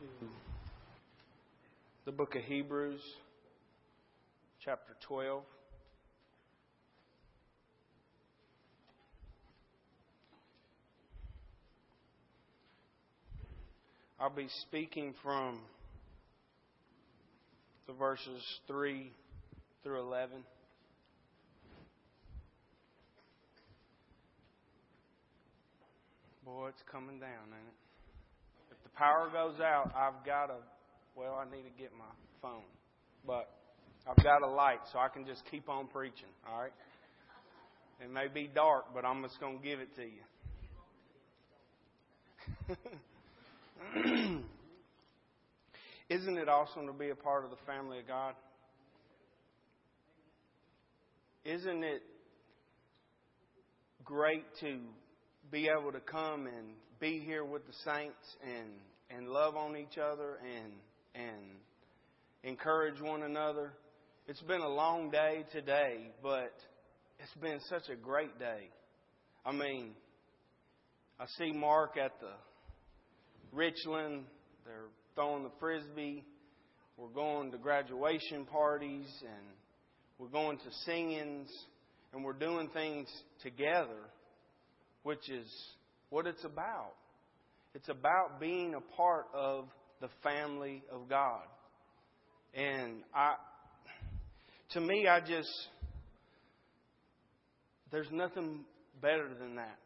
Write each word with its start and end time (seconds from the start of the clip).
to 0.00 0.06
the 2.06 2.12
book 2.12 2.34
of 2.34 2.42
Hebrews, 2.42 3.02
chapter 4.64 4.94
12. 5.06 5.42
I'll 14.18 14.30
be 14.30 14.48
speaking 14.62 15.14
from 15.22 15.58
the 17.86 17.92
verses 17.92 18.42
3 18.68 19.12
through 19.82 20.00
11. 20.00 20.38
Boy, 26.46 26.68
it's 26.68 26.82
coming 26.90 27.20
down, 27.20 27.30
ain't 27.48 27.68
it? 27.68 27.79
Power 29.00 29.30
goes 29.32 29.58
out, 29.60 29.90
I've 29.96 30.24
got 30.26 30.50
a, 30.50 30.58
well, 31.16 31.34
I 31.40 31.46
need 31.50 31.62
to 31.62 31.70
get 31.78 31.90
my 31.96 32.04
phone. 32.42 32.64
But 33.26 33.48
I've 34.06 34.22
got 34.22 34.42
a 34.42 34.46
light, 34.46 34.80
so 34.92 34.98
I 34.98 35.08
can 35.08 35.24
just 35.26 35.42
keep 35.50 35.70
on 35.70 35.86
preaching, 35.86 36.28
all 36.46 36.60
right? 36.60 36.72
It 38.04 38.10
may 38.10 38.28
be 38.28 38.50
dark, 38.54 38.92
but 38.94 39.06
I'm 39.06 39.22
just 39.22 39.40
going 39.40 39.58
to 39.58 39.64
give 39.64 39.80
it 39.80 39.88
to 39.96 40.02
you. 40.02 40.20
Isn't 46.10 46.36
it 46.38 46.48
awesome 46.48 46.86
to 46.86 46.92
be 46.92 47.08
a 47.08 47.14
part 47.14 47.44
of 47.44 47.50
the 47.50 47.56
family 47.66 48.00
of 48.00 48.06
God? 48.06 48.34
Isn't 51.44 51.84
it 51.84 52.02
great 54.04 54.44
to 54.60 54.78
be 55.50 55.68
able 55.68 55.92
to 55.92 56.00
come 56.00 56.46
and 56.46 56.66
be 57.00 57.18
here 57.24 57.44
with 57.44 57.66
the 57.66 57.72
saints 57.84 58.36
and 58.44 58.68
and 59.14 59.28
love 59.28 59.56
on 59.56 59.76
each 59.76 59.98
other 59.98 60.38
and 60.42 60.72
and 61.14 61.42
encourage 62.44 63.00
one 63.00 63.22
another. 63.22 63.72
It's 64.26 64.40
been 64.42 64.60
a 64.60 64.68
long 64.68 65.10
day 65.10 65.44
today, 65.52 66.12
but 66.22 66.52
it's 67.18 67.34
been 67.40 67.58
such 67.68 67.88
a 67.92 67.96
great 67.96 68.38
day. 68.38 68.70
I 69.44 69.52
mean, 69.52 69.92
I 71.18 71.26
see 71.38 71.52
Mark 71.52 71.96
at 71.96 72.12
the 72.20 72.32
Richland. 73.52 74.24
They're 74.64 74.88
throwing 75.14 75.42
the 75.42 75.50
frisbee. 75.58 76.24
We're 76.96 77.08
going 77.08 77.50
to 77.52 77.58
graduation 77.58 78.44
parties 78.44 79.08
and 79.22 79.46
we're 80.18 80.28
going 80.28 80.58
to 80.58 80.70
singings 80.84 81.48
and 82.12 82.24
we're 82.24 82.32
doing 82.34 82.68
things 82.72 83.08
together, 83.42 84.00
which 85.02 85.30
is 85.30 85.50
what 86.10 86.26
it's 86.26 86.44
about. 86.44 86.94
It's 87.74 87.88
about 87.88 88.40
being 88.40 88.74
a 88.74 88.80
part 88.96 89.26
of 89.32 89.68
the 90.00 90.08
family 90.22 90.82
of 90.90 91.08
God. 91.08 91.42
And 92.54 93.02
I, 93.14 93.34
to 94.70 94.80
me, 94.80 95.06
I 95.06 95.20
just, 95.20 95.50
there's 97.92 98.10
nothing 98.10 98.64
better 99.00 99.28
than 99.38 99.56
that. 99.56 99.78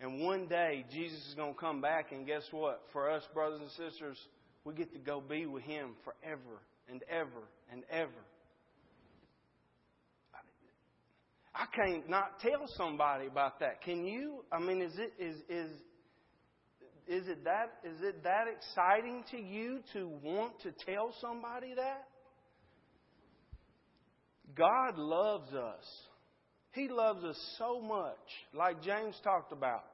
And 0.00 0.20
one 0.20 0.46
day, 0.46 0.84
Jesus 0.92 1.18
is 1.28 1.34
going 1.34 1.54
to 1.54 1.58
come 1.58 1.80
back, 1.80 2.12
and 2.12 2.24
guess 2.24 2.44
what? 2.52 2.82
For 2.92 3.10
us, 3.10 3.24
brothers 3.34 3.60
and 3.60 3.70
sisters, 3.70 4.16
we 4.64 4.74
get 4.74 4.92
to 4.92 4.98
go 5.00 5.20
be 5.20 5.46
with 5.46 5.64
Him 5.64 5.94
forever 6.04 6.60
and 6.88 7.02
ever 7.10 7.48
and 7.72 7.82
ever. 7.90 8.10
I 11.52 11.64
can't 11.74 12.08
not 12.08 12.38
tell 12.38 12.68
somebody 12.76 13.26
about 13.26 13.58
that. 13.58 13.82
Can 13.82 14.04
you? 14.04 14.44
I 14.52 14.60
mean, 14.60 14.80
is 14.80 14.96
it 14.96 15.12
is 15.18 15.36
is 15.48 15.70
is 17.08 17.26
it 17.26 17.44
that 17.44 17.72
is 17.84 18.00
it 18.02 18.22
that 18.24 18.44
exciting 18.54 19.24
to 19.30 19.38
you 19.38 19.80
to 19.94 20.08
want 20.22 20.60
to 20.62 20.72
tell 20.84 21.14
somebody 21.20 21.74
that? 21.74 22.04
God 24.54 24.98
loves 24.98 25.52
us. 25.54 25.84
He 26.72 26.88
loves 26.88 27.24
us 27.24 27.38
so 27.58 27.80
much, 27.80 28.18
like 28.54 28.82
James 28.82 29.18
talked 29.24 29.52
about, 29.52 29.84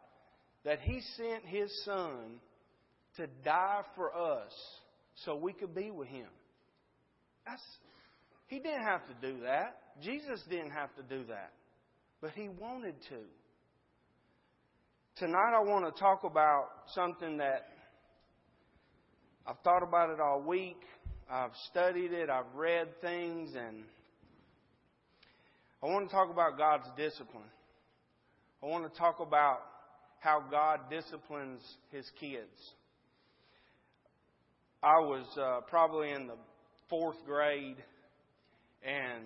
that 0.65 0.81
he 0.81 1.01
sent 1.17 1.45
his 1.47 1.71
son 1.85 2.41
to 3.17 3.27
die 3.45 3.83
for 3.95 4.13
us 4.15 4.53
so 5.25 5.37
we 5.37 5.53
could 5.53 5.75
be 5.75 5.91
with 5.91 6.09
him. 6.09 6.27
That's 7.47 7.63
he 8.49 8.59
didn't 8.59 8.85
have 8.85 9.03
to 9.07 9.15
do 9.33 9.41
that. 9.43 9.79
Jesus 10.03 10.41
didn't 10.51 10.73
have 10.73 10.95
to 10.97 11.03
do 11.03 11.25
that. 11.29 11.53
But 12.21 12.33
he 12.33 12.49
wanted 12.49 12.95
to. 13.09 13.21
Tonight 15.17 15.53
I 15.55 15.61
want 15.61 15.85
to 15.85 16.01
talk 16.01 16.25
about 16.25 16.71
something 16.93 17.37
that 17.37 17.69
I've 19.47 19.61
thought 19.63 19.85
about 19.85 20.11
it 20.11 20.19
all 20.19 20.43
week. 20.43 20.81
I've 21.31 21.53
studied 21.71 22.13
it, 22.13 22.29
I've 22.29 22.53
read 22.53 22.89
things, 23.01 23.55
and 23.55 23.85
I 25.81 25.87
want 25.87 26.09
to 26.09 26.13
talk 26.13 26.33
about 26.33 26.59
God's 26.59 26.89
discipline. 26.97 27.45
I 28.61 28.67
want 28.67 28.93
to 28.93 28.99
talk 28.99 29.21
about 29.21 29.61
how 30.19 30.43
God 30.51 30.81
disciplines 30.91 31.63
His 31.93 32.11
kids. 32.19 32.73
I 34.83 34.99
was 34.99 35.27
uh, 35.41 35.61
probably 35.71 36.11
in 36.11 36.27
the 36.27 36.39
fourth 36.91 37.25
grade, 37.25 37.77
and 38.83 39.23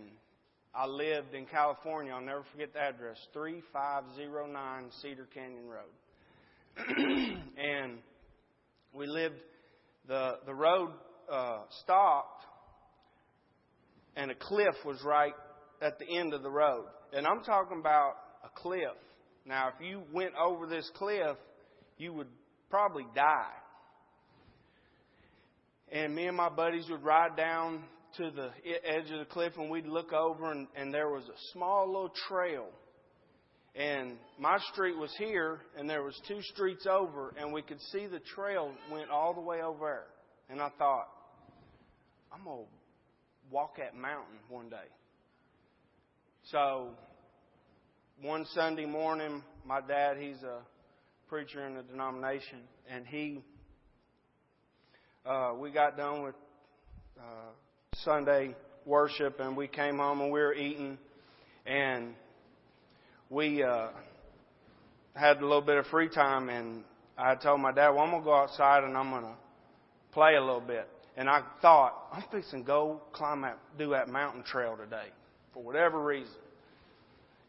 I 0.74 0.86
lived 0.86 1.34
in 1.34 1.46
California. 1.46 2.12
I'll 2.12 2.20
never 2.20 2.44
forget 2.52 2.72
the 2.72 2.80
address 2.80 3.16
3509 3.32 4.90
Cedar 5.02 5.28
Canyon 5.32 5.66
Road. 5.68 5.84
and 7.58 7.98
we 8.92 9.06
lived, 9.06 9.40
the, 10.06 10.38
the 10.46 10.54
road 10.54 10.90
uh, 11.30 11.60
stopped, 11.82 12.44
and 14.16 14.30
a 14.30 14.34
cliff 14.34 14.74
was 14.84 14.98
right 15.04 15.34
at 15.80 15.98
the 15.98 16.18
end 16.18 16.34
of 16.34 16.42
the 16.42 16.50
road. 16.50 16.86
And 17.12 17.26
I'm 17.26 17.42
talking 17.42 17.78
about 17.80 18.14
a 18.44 18.48
cliff. 18.54 18.96
Now, 19.46 19.68
if 19.68 19.84
you 19.84 20.02
went 20.12 20.32
over 20.34 20.66
this 20.66 20.90
cliff, 20.94 21.36
you 21.96 22.12
would 22.12 22.28
probably 22.70 23.06
die. 23.14 23.52
And 25.90 26.14
me 26.14 26.26
and 26.26 26.36
my 26.36 26.50
buddies 26.50 26.84
would 26.90 27.02
ride 27.02 27.36
down 27.36 27.82
to 28.18 28.30
the 28.30 28.50
edge 28.84 29.10
of 29.10 29.20
the 29.20 29.24
cliff 29.24 29.52
and 29.56 29.70
we'd 29.70 29.86
look 29.86 30.12
over 30.12 30.50
and, 30.50 30.66
and 30.76 30.92
there 30.92 31.08
was 31.08 31.24
a 31.24 31.38
small 31.52 31.86
little 31.86 32.12
trail. 32.28 32.66
And 33.74 34.16
my 34.38 34.58
street 34.72 34.96
was 34.96 35.14
here 35.18 35.60
and 35.78 35.88
there 35.88 36.02
was 36.02 36.20
two 36.26 36.42
streets 36.42 36.86
over 36.90 37.32
and 37.38 37.52
we 37.52 37.62
could 37.62 37.80
see 37.92 38.06
the 38.06 38.20
trail 38.34 38.72
went 38.90 39.10
all 39.10 39.34
the 39.34 39.40
way 39.40 39.62
over 39.62 39.78
there. 39.78 40.04
And 40.50 40.60
I 40.60 40.70
thought, 40.78 41.08
I'm 42.32 42.44
going 42.44 42.64
to 42.64 42.70
walk 43.50 43.76
that 43.76 43.94
mountain 43.94 44.38
one 44.48 44.68
day. 44.68 44.76
So 46.50 46.90
one 48.20 48.46
Sunday 48.54 48.86
morning, 48.86 49.42
my 49.64 49.80
dad, 49.80 50.16
he's 50.18 50.42
a 50.42 50.60
preacher 51.28 51.66
in 51.66 51.74
the 51.74 51.82
denomination, 51.82 52.60
and 52.90 53.06
he, 53.06 53.44
uh, 55.24 55.52
we 55.58 55.70
got 55.70 55.96
done 55.96 56.22
with 56.24 56.34
uh, 57.18 57.50
Sunday 58.04 58.54
worship, 58.86 59.40
and 59.40 59.56
we 59.56 59.68
came 59.68 59.98
home 59.98 60.20
and 60.20 60.32
we 60.32 60.40
were 60.40 60.54
eating, 60.54 60.98
and 61.66 62.14
we 63.30 63.62
uh, 63.62 63.88
had 65.14 65.38
a 65.38 65.40
little 65.40 65.62
bit 65.62 65.76
of 65.76 65.86
free 65.86 66.08
time, 66.08 66.48
and 66.48 66.84
I 67.16 67.34
told 67.34 67.60
my 67.60 67.72
dad, 67.72 67.90
"Well, 67.90 68.04
I'm 68.04 68.10
gonna 68.10 68.24
go 68.24 68.34
outside 68.34 68.84
and 68.84 68.96
I'm 68.96 69.10
gonna 69.10 69.36
play 70.12 70.36
a 70.36 70.40
little 70.40 70.60
bit." 70.60 70.88
And 71.16 71.28
I 71.28 71.42
thought, 71.60 71.94
I'm 72.12 72.22
fixing 72.30 72.60
to 72.60 72.66
go 72.66 73.00
climb 73.12 73.42
that, 73.42 73.58
do 73.76 73.90
that 73.90 74.08
mountain 74.08 74.44
trail 74.44 74.76
today, 74.76 75.08
for 75.52 75.64
whatever 75.64 76.00
reason. 76.00 76.32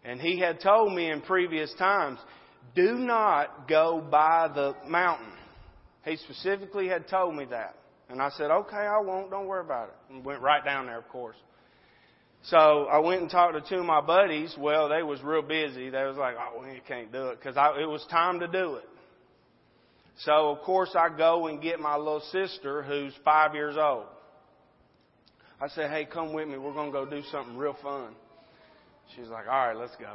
And 0.03 0.19
he 0.19 0.39
had 0.39 0.59
told 0.59 0.91
me 0.91 1.11
in 1.11 1.21
previous 1.21 1.71
times, 1.75 2.17
do 2.73 2.95
not 2.95 3.67
go 3.67 4.01
by 4.01 4.47
the 4.47 4.75
mountain. 4.87 5.31
He 6.03 6.15
specifically 6.15 6.87
had 6.87 7.07
told 7.07 7.35
me 7.35 7.45
that. 7.51 7.75
And 8.09 8.21
I 8.21 8.29
said, 8.31 8.49
okay, 8.49 8.77
I 8.77 8.99
won't. 8.99 9.29
Don't 9.29 9.47
worry 9.47 9.63
about 9.63 9.89
it. 9.89 10.13
And 10.13 10.25
went 10.25 10.41
right 10.41 10.63
down 10.65 10.87
there, 10.87 10.97
of 10.97 11.07
course. 11.09 11.35
So 12.43 12.57
I 12.57 12.99
went 12.99 13.21
and 13.21 13.29
talked 13.29 13.53
to 13.53 13.69
two 13.69 13.81
of 13.81 13.85
my 13.85 14.01
buddies. 14.01 14.55
Well, 14.57 14.89
they 14.89 15.03
was 15.03 15.21
real 15.21 15.41
busy. 15.41 15.89
They 15.89 16.03
was 16.03 16.17
like, 16.17 16.35
oh, 16.39 16.61
we 16.61 16.81
can't 16.87 17.11
do 17.11 17.27
it 17.27 17.39
because 17.39 17.55
it 17.79 17.85
was 17.85 18.05
time 18.09 18.39
to 18.39 18.47
do 18.47 18.75
it. 18.75 18.85
So 20.19 20.49
of 20.51 20.61
course 20.63 20.95
I 20.95 21.15
go 21.15 21.47
and 21.47 21.61
get 21.61 21.79
my 21.79 21.95
little 21.95 22.23
sister 22.31 22.83
who's 22.83 23.13
five 23.23 23.53
years 23.53 23.75
old. 23.77 24.05
I 25.61 25.67
said, 25.69 25.89
hey, 25.89 26.05
come 26.05 26.33
with 26.33 26.47
me. 26.47 26.57
We're 26.57 26.73
going 26.73 26.91
to 26.91 26.93
go 26.93 27.05
do 27.05 27.21
something 27.31 27.57
real 27.57 27.75
fun. 27.81 28.15
She's 29.15 29.27
like, 29.27 29.45
all 29.47 29.67
right, 29.67 29.75
let's 29.75 29.95
go. 29.97 30.13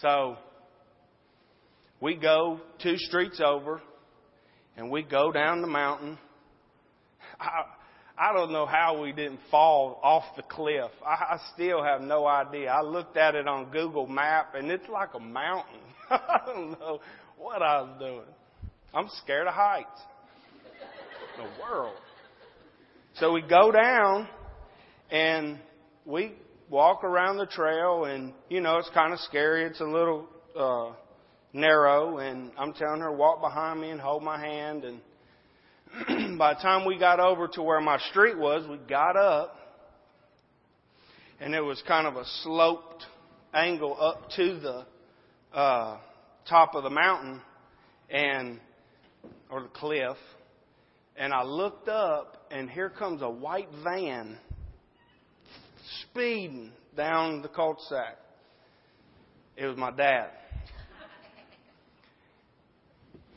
So 0.00 0.36
we 2.00 2.14
go 2.16 2.60
two 2.82 2.96
streets 2.96 3.40
over 3.44 3.80
and 4.76 4.90
we 4.90 5.02
go 5.02 5.32
down 5.32 5.62
the 5.62 5.66
mountain 5.66 6.18
I, 7.40 7.64
I 8.18 8.32
don't 8.32 8.50
know 8.50 8.64
how 8.64 9.02
we 9.02 9.12
didn't 9.12 9.40
fall 9.50 10.00
off 10.02 10.24
the 10.36 10.42
cliff. 10.42 10.90
I, 11.04 11.34
I 11.34 11.40
still 11.54 11.82
have 11.82 12.00
no 12.00 12.26
idea. 12.26 12.70
I 12.70 12.80
looked 12.82 13.16
at 13.16 13.34
it 13.34 13.46
on 13.46 13.70
Google 13.70 14.06
Map 14.06 14.54
and 14.54 14.70
it's 14.70 14.88
like 14.88 15.10
a 15.14 15.20
mountain. 15.20 15.80
I 16.10 16.40
don't 16.46 16.70
know 16.72 17.00
what 17.36 17.60
I 17.60 17.82
was 17.82 17.98
doing. 17.98 18.34
I'm 18.94 19.08
scared 19.22 19.46
of 19.46 19.54
heights. 19.54 20.00
the 21.36 21.62
world? 21.62 21.96
So 23.16 23.32
we 23.32 23.42
go 23.42 23.70
down 23.70 24.28
and 25.10 25.58
we 26.06 26.32
walk 26.70 27.04
around 27.04 27.36
the 27.36 27.46
trail 27.46 28.04
and, 28.04 28.32
you 28.48 28.60
know, 28.62 28.78
it's 28.78 28.90
kind 28.94 29.12
of 29.12 29.20
scary. 29.20 29.64
It's 29.64 29.80
a 29.80 29.84
little, 29.84 30.26
uh, 30.58 30.92
narrow 31.52 32.18
and 32.18 32.50
I'm 32.58 32.72
telling 32.72 33.00
her 33.00 33.12
walk 33.12 33.40
behind 33.40 33.80
me 33.80 33.90
and 33.90 34.00
hold 34.00 34.22
my 34.22 34.38
hand 34.38 34.84
and 34.84 35.00
by 36.38 36.54
the 36.54 36.60
time 36.60 36.84
we 36.84 36.98
got 36.98 37.20
over 37.20 37.48
to 37.48 37.62
where 37.62 37.80
my 37.80 37.98
street 38.10 38.36
was, 38.36 38.68
we 38.68 38.76
got 38.76 39.16
up 39.16 39.56
and 41.40 41.54
it 41.54 41.60
was 41.60 41.82
kind 41.86 42.06
of 42.06 42.16
a 42.16 42.24
sloped 42.42 43.04
angle 43.54 43.96
up 43.98 44.28
to 44.36 44.60
the 44.60 44.86
uh, 45.56 45.98
top 46.48 46.74
of 46.74 46.82
the 46.82 46.90
mountain 46.90 47.40
and 48.10 48.60
or 49.48 49.62
the 49.62 49.68
cliff 49.68 50.16
and 51.16 51.32
I 51.32 51.44
looked 51.44 51.88
up 51.88 52.46
and 52.50 52.68
here 52.68 52.90
comes 52.90 53.22
a 53.22 53.30
white 53.30 53.68
van 53.82 54.36
speeding 56.02 56.72
down 56.94 57.40
the 57.40 57.48
cul-de-sac. 57.48 58.18
It 59.56 59.66
was 59.66 59.78
my 59.78 59.90
dad. 59.90 60.28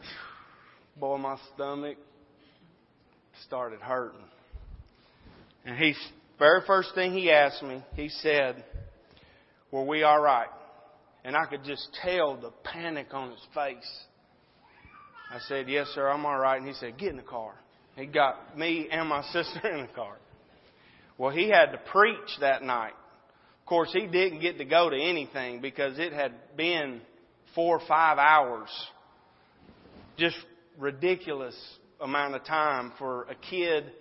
Boy, 0.99 1.17
my 1.17 1.37
stomach 1.53 1.97
started 3.49 3.79
hurting. 3.81 4.21
And 5.65 5.75
he, 5.75 5.95
very 6.37 6.61
first 6.67 6.93
thing 6.93 7.13
he 7.13 7.31
asked 7.31 7.63
me, 7.63 7.83
he 7.95 8.09
said, 8.09 8.63
Were 9.71 9.83
we 9.83 10.03
all 10.03 10.21
right? 10.21 10.49
And 11.25 11.35
I 11.35 11.45
could 11.47 11.63
just 11.63 11.89
tell 12.03 12.37
the 12.37 12.51
panic 12.63 13.07
on 13.11 13.31
his 13.31 13.39
face. 13.55 13.91
I 15.31 15.39
said, 15.47 15.67
Yes, 15.67 15.87
sir, 15.95 16.07
I'm 16.07 16.27
all 16.27 16.37
right. 16.37 16.57
And 16.57 16.67
he 16.67 16.75
said, 16.75 16.99
Get 16.99 17.09
in 17.09 17.17
the 17.17 17.23
car. 17.23 17.55
He 17.95 18.05
got 18.05 18.55
me 18.55 18.87
and 18.91 19.09
my 19.09 19.23
sister 19.33 19.67
in 19.67 19.81
the 19.81 19.93
car. 19.93 20.17
Well, 21.17 21.31
he 21.31 21.49
had 21.49 21.71
to 21.71 21.79
preach 21.91 22.29
that 22.41 22.61
night. 22.61 22.93
Of 23.61 23.65
course, 23.65 23.89
he 23.91 24.05
didn't 24.05 24.41
get 24.41 24.59
to 24.59 24.65
go 24.65 24.91
to 24.91 24.95
anything 24.95 25.59
because 25.59 25.97
it 25.97 26.13
had 26.13 26.33
been 26.55 27.01
four 27.55 27.79
or 27.79 27.87
five 27.87 28.19
hours. 28.19 28.69
Just 30.17 30.37
ridiculous 30.77 31.55
amount 32.01 32.35
of 32.35 32.43
time 32.45 32.93
for 32.97 33.23
a 33.23 33.35
kid, 33.35 33.91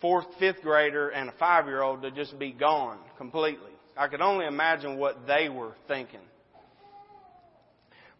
fourth, 0.00 0.26
fifth 0.38 0.62
grader, 0.62 1.08
and 1.08 1.28
a 1.28 1.32
five 1.38 1.66
year 1.66 1.82
old 1.82 2.02
to 2.02 2.10
just 2.10 2.38
be 2.38 2.52
gone 2.52 2.98
completely. 3.16 3.72
I 3.96 4.08
could 4.08 4.20
only 4.20 4.46
imagine 4.46 4.98
what 4.98 5.26
they 5.26 5.48
were 5.48 5.74
thinking. 5.88 6.20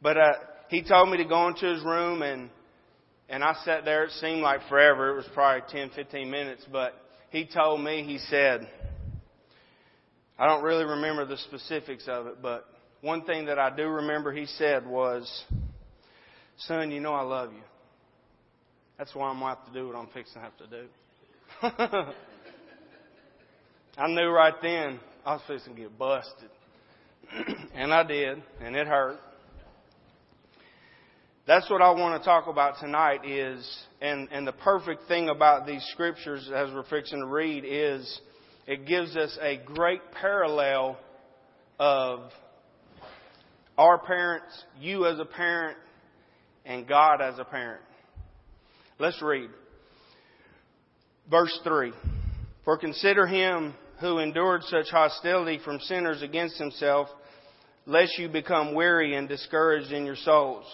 But 0.02 0.16
uh, 0.16 0.32
he 0.68 0.82
told 0.82 1.10
me 1.10 1.18
to 1.18 1.24
go 1.24 1.48
into 1.48 1.66
his 1.66 1.82
room 1.84 2.22
and 2.22 2.50
and 3.28 3.44
I 3.44 3.54
sat 3.64 3.84
there. 3.84 4.04
It 4.04 4.12
seemed 4.12 4.40
like 4.40 4.60
forever. 4.68 5.10
It 5.10 5.16
was 5.16 5.26
probably 5.34 5.62
10, 5.70 5.90
15 5.94 6.30
minutes, 6.30 6.64
but 6.72 6.94
he 7.30 7.46
told 7.46 7.82
me, 7.82 8.02
he 8.02 8.18
said, 8.18 8.66
I 10.38 10.46
don't 10.46 10.62
really 10.62 10.84
remember 10.84 11.26
the 11.26 11.36
specifics 11.36 12.04
of 12.08 12.26
it, 12.26 12.40
but 12.40 12.64
one 13.02 13.24
thing 13.24 13.46
that 13.46 13.58
I 13.58 13.74
do 13.74 13.86
remember 13.86 14.32
he 14.32 14.46
said 14.46 14.86
was, 14.86 15.44
Son, 16.58 16.90
you 16.90 17.00
know 17.00 17.12
I 17.12 17.22
love 17.22 17.52
you. 17.52 17.62
That's 18.98 19.14
why 19.14 19.28
I'm 19.28 19.38
going 19.38 19.54
to 19.54 19.60
have 19.60 19.72
to 19.72 19.72
do 19.72 19.86
what 19.86 19.96
I'm 19.96 20.08
fixing 20.08 20.34
to 20.34 20.40
have 20.40 20.56
to 20.58 20.66
do. 20.66 20.88
I 23.96 24.08
knew 24.08 24.28
right 24.28 24.54
then 24.60 24.98
I 25.24 25.34
was 25.34 25.42
fixing 25.46 25.76
to 25.76 25.80
get 25.80 25.96
busted. 25.96 26.50
and 27.74 27.94
I 27.94 28.02
did, 28.02 28.42
and 28.60 28.74
it 28.74 28.86
hurt. 28.88 29.18
That's 31.46 31.70
what 31.70 31.80
I 31.80 31.90
want 31.92 32.20
to 32.20 32.26
talk 32.26 32.46
about 32.46 32.78
tonight 32.80 33.24
is, 33.24 33.84
and, 34.02 34.28
and 34.30 34.46
the 34.46 34.52
perfect 34.52 35.08
thing 35.08 35.28
about 35.28 35.66
these 35.66 35.82
scriptures 35.92 36.50
as 36.52 36.72
we're 36.74 36.84
fixing 36.84 37.20
to 37.20 37.26
read 37.26 37.64
is 37.66 38.20
it 38.66 38.84
gives 38.84 39.16
us 39.16 39.38
a 39.40 39.58
great 39.64 40.02
parallel 40.20 40.98
of 41.78 42.30
our 43.78 43.98
parents, 43.98 44.64
you 44.80 45.06
as 45.06 45.18
a 45.20 45.24
parent, 45.24 45.78
and 46.66 46.86
God 46.86 47.22
as 47.22 47.38
a 47.38 47.44
parent. 47.44 47.80
Let's 48.98 49.22
read. 49.22 49.50
Verse 51.30 51.56
3. 51.62 51.92
For 52.64 52.76
consider 52.76 53.26
him 53.26 53.74
who 54.00 54.18
endured 54.18 54.62
such 54.64 54.90
hostility 54.90 55.60
from 55.64 55.78
sinners 55.80 56.22
against 56.22 56.58
himself, 56.58 57.08
lest 57.86 58.18
you 58.18 58.28
become 58.28 58.74
weary 58.74 59.14
and 59.14 59.28
discouraged 59.28 59.92
in 59.92 60.04
your 60.04 60.16
souls. 60.16 60.64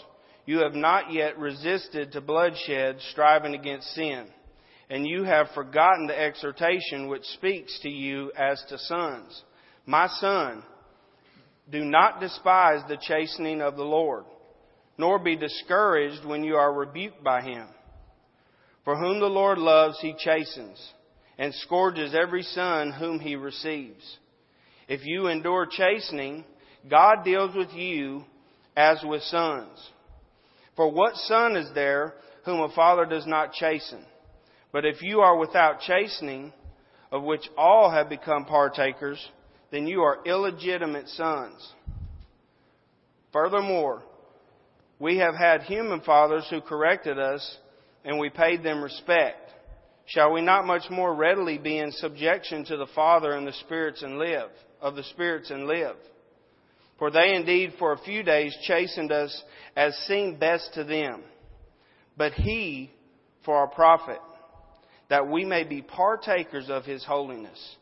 You 0.47 0.59
have 0.59 0.75
not 0.75 1.13
yet 1.13 1.39
resisted 1.39 2.13
to 2.13 2.21
bloodshed, 2.21 2.97
striving 3.11 3.55
against 3.55 3.95
sin. 3.95 4.27
And 4.91 5.07
you 5.07 5.25
have 5.25 5.49
forgotten 5.55 6.07
the 6.07 6.19
exhortation 6.19 7.09
which 7.09 7.25
speaks 7.25 7.79
to 7.83 7.89
you 7.89 8.33
as 8.37 8.63
to 8.69 8.79
sons. 8.79 9.43
My 9.87 10.09
son, 10.09 10.63
do 11.71 11.85
not 11.85 12.21
despise 12.21 12.81
the 12.89 12.99
chastening 13.01 13.63
of 13.63 13.77
the 13.77 13.85
Lord, 13.85 14.25
nor 14.99 15.19
be 15.19 15.37
discouraged 15.37 16.25
when 16.25 16.45
you 16.45 16.57
are 16.57 16.73
rebuked 16.73 17.25
by 17.25 17.41
him. 17.41 17.67
For 18.85 18.97
whom 18.97 19.21
the 19.21 19.27
Lord 19.27 19.59
loves, 19.59 19.99
he 20.01 20.15
chastens, 20.19 20.79
and 21.39 21.55
scourges 21.55 22.15
every 22.15 22.43
son 22.43 22.93
whom 22.93 23.19
he 23.19 23.37
receives. 23.37 24.19
If 24.89 25.05
you 25.05 25.29
endure 25.29 25.67
chastening, 25.67 26.45
God 26.89 27.25
deals 27.25 27.55
with 27.55 27.73
you 27.73 28.25
as 28.77 29.03
with 29.03 29.23
sons. 29.23 29.91
For 30.77 30.91
what 30.91 31.15
son 31.17 31.57
is 31.57 31.69
there 31.75 32.15
whom 32.45 32.61
a 32.61 32.75
father 32.75 33.07
does 33.07 33.27
not 33.27 33.53
chasten? 33.53 34.05
But 34.73 34.85
if 34.85 35.03
you 35.03 35.21
are 35.21 35.39
without 35.39 35.81
chastening, 35.81 36.53
of 37.11 37.23
which 37.23 37.49
all 37.57 37.91
have 37.91 38.09
become 38.09 38.45
partakers, 38.45 39.25
then 39.71 39.87
you 39.87 40.03
are 40.03 40.19
illegitimate 40.27 41.09
sons. 41.09 41.73
Furthermore, 43.33 44.03
we 44.99 45.19
have 45.19 45.35
had 45.35 45.63
human 45.63 46.01
fathers 46.01 46.47
who 46.51 46.61
corrected 46.61 47.19
us, 47.19 47.57
and 48.05 48.19
we 48.19 48.31
paid 48.31 48.63
them 48.63 48.83
respect. 48.83 49.51
Shall 50.07 50.33
we 50.33 50.43
not 50.43 50.67
much 50.67 50.91
more 50.91 51.15
readily 51.15 51.59
be 51.59 51.79
in 51.79 51.91
subjection 51.93 52.65
to 52.67 52.77
the 52.77 52.87
Father 52.95 53.33
and 53.33 53.47
the 53.47 53.53
spirits 53.55 54.03
and 54.03 54.19
live, 54.19 54.51
of 54.81 54.97
the 54.97 55.05
spirits 55.05 55.51
and 55.51 55.67
live? 55.67 55.97
For 56.99 57.11
they 57.11 57.35
indeed 57.35 57.75
for 57.79 57.93
a 57.93 57.99
few 57.99 58.23
days 58.23 58.57
chastened 58.63 59.11
us 59.11 59.43
as 59.77 59.97
seemed 60.07 60.39
best 60.39 60.75
to 60.75 60.85
them, 60.85 61.23
but 62.17 62.33
he 62.33 62.91
for 63.45 63.57
our 63.57 63.67
profit, 63.67 64.21
that 65.09 65.29
we 65.29 65.45
may 65.45 65.65
be 65.65 65.83
partakers 65.83 66.69
of 66.69 66.85
his 66.85 67.05
holiness. 67.05 67.77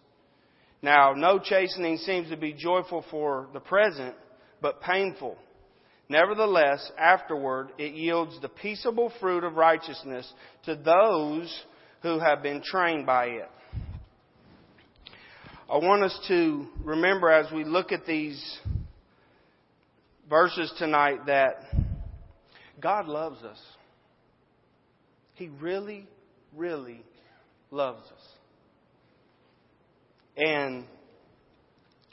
Now, 0.80 1.12
no 1.12 1.38
chastening 1.38 1.98
seems 1.98 2.30
to 2.30 2.36
be 2.36 2.52
joyful 2.52 3.04
for 3.10 3.48
the 3.52 3.60
present, 3.60 4.14
but 4.60 4.80
painful. 4.80 5.36
Nevertheless, 6.12 6.92
afterward, 6.98 7.70
it 7.78 7.94
yields 7.94 8.38
the 8.42 8.50
peaceable 8.50 9.10
fruit 9.18 9.44
of 9.44 9.54
righteousness 9.54 10.30
to 10.66 10.76
those 10.76 11.64
who 12.02 12.18
have 12.18 12.42
been 12.42 12.60
trained 12.62 13.06
by 13.06 13.28
it. 13.28 13.48
I 15.70 15.78
want 15.78 16.02
us 16.02 16.18
to 16.28 16.66
remember 16.84 17.30
as 17.30 17.50
we 17.50 17.64
look 17.64 17.92
at 17.92 18.04
these 18.04 18.58
verses 20.28 20.70
tonight 20.76 21.24
that 21.28 21.64
God 22.78 23.06
loves 23.06 23.42
us. 23.42 23.58
He 25.32 25.48
really, 25.62 26.06
really 26.54 27.02
loves 27.70 28.04
us. 28.04 28.28
And 30.36 30.84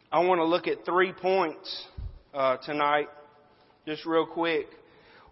I 0.10 0.20
want 0.22 0.40
to 0.40 0.46
look 0.46 0.68
at 0.68 0.86
three 0.86 1.12
points 1.12 1.86
uh, 2.34 2.56
tonight, 2.66 3.10
just 3.90 4.06
real 4.06 4.28
quick. 4.28 4.68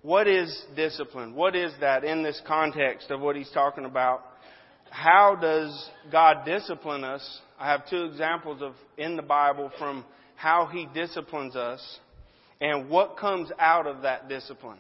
What 0.02 0.28
is 0.28 0.66
discipline? 0.76 1.36
What 1.36 1.56
is 1.56 1.72
that 1.80 2.04
in 2.04 2.24
this 2.24 2.42
context 2.48 3.12
of 3.12 3.22
what 3.22 3.36
he's 3.36 3.52
talking 3.52 3.86
about? 3.86 4.24
How 4.90 5.38
does 5.40 5.90
God 6.12 6.44
discipline 6.44 7.04
us? 7.04 7.42
I 7.60 7.70
have 7.70 7.88
two 7.88 8.06
examples 8.06 8.64
of 8.64 8.74
in 8.98 9.16
the 9.16 9.22
Bible 9.22 9.72
from 9.78 10.04
how 10.36 10.66
he 10.74 10.88
disciplines 10.92 11.56
us 11.56 12.00
and 12.60 12.90
what 12.90 13.18
comes 13.18 13.52
out 13.60 13.86
of 13.86 14.02
that 14.02 14.28
discipline. 14.28 14.80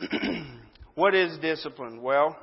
what 0.96 1.14
is 1.14 1.38
discipline? 1.38 2.02
Well, 2.02 2.36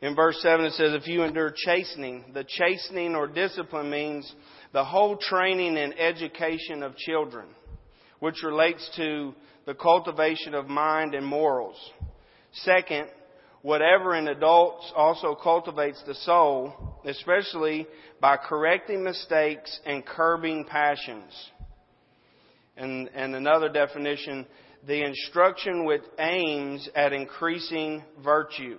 in 0.00 0.14
verse 0.14 0.40
7 0.42 0.64
it 0.64 0.74
says, 0.74 0.92
if 0.94 1.08
you 1.08 1.24
endure 1.24 1.52
chastening, 1.66 2.26
the 2.34 2.44
chastening 2.44 3.16
or 3.16 3.26
discipline 3.26 3.90
means 3.90 4.32
the 4.72 4.84
whole 4.84 5.16
training 5.16 5.76
and 5.76 5.98
education 5.98 6.84
of 6.84 6.96
children, 6.96 7.46
which 8.20 8.42
relates 8.42 8.88
to 8.96 9.34
the 9.66 9.74
cultivation 9.74 10.54
of 10.54 10.68
mind 10.68 11.14
and 11.14 11.26
morals. 11.26 11.76
Second, 12.52 13.08
whatever 13.62 14.14
in 14.14 14.28
adults 14.28 14.90
also 14.96 15.34
cultivates 15.34 16.02
the 16.06 16.14
soul, 16.14 16.72
especially 17.04 17.86
by 18.20 18.36
correcting 18.36 19.02
mistakes 19.02 19.80
and 19.84 20.04
curbing 20.04 20.64
passions. 20.64 21.32
And, 22.76 23.08
and 23.14 23.34
another 23.34 23.68
definition, 23.68 24.46
the 24.86 25.04
instruction 25.04 25.84
which 25.84 26.02
aims 26.18 26.88
at 26.94 27.12
increasing 27.12 28.02
virtue. 28.24 28.78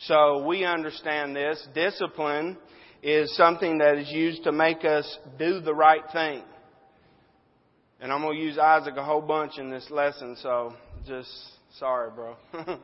So 0.00 0.44
we 0.44 0.64
understand 0.64 1.34
this. 1.34 1.66
Discipline 1.74 2.58
is 3.02 3.34
something 3.36 3.78
that 3.78 3.96
is 3.98 4.10
used 4.10 4.44
to 4.44 4.52
make 4.52 4.84
us 4.84 5.18
do 5.38 5.60
the 5.60 5.74
right 5.74 6.02
thing. 6.12 6.42
And 8.00 8.12
I'm 8.12 8.22
going 8.22 8.36
to 8.36 8.42
use 8.42 8.58
Isaac 8.58 8.96
a 8.96 9.04
whole 9.04 9.20
bunch 9.20 9.58
in 9.58 9.70
this 9.70 9.90
lesson, 9.90 10.36
so 10.40 10.74
just 11.06 11.28
sorry, 11.78 12.10
bro. 12.10 12.36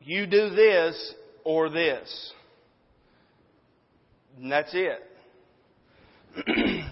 you 0.00 0.26
do 0.26 0.50
this 0.50 1.14
or 1.42 1.68
this. 1.68 2.32
And 4.38 4.52
that's 4.52 4.70
it. 4.72 5.02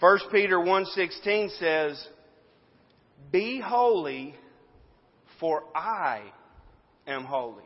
1 0.00 0.18
Peter 0.32 0.56
1:16 0.56 1.58
says, 1.58 2.08
"Be 3.30 3.60
holy, 3.60 4.34
for 5.38 5.62
I 5.74 6.22
am 7.06 7.24
holy." 7.24 7.64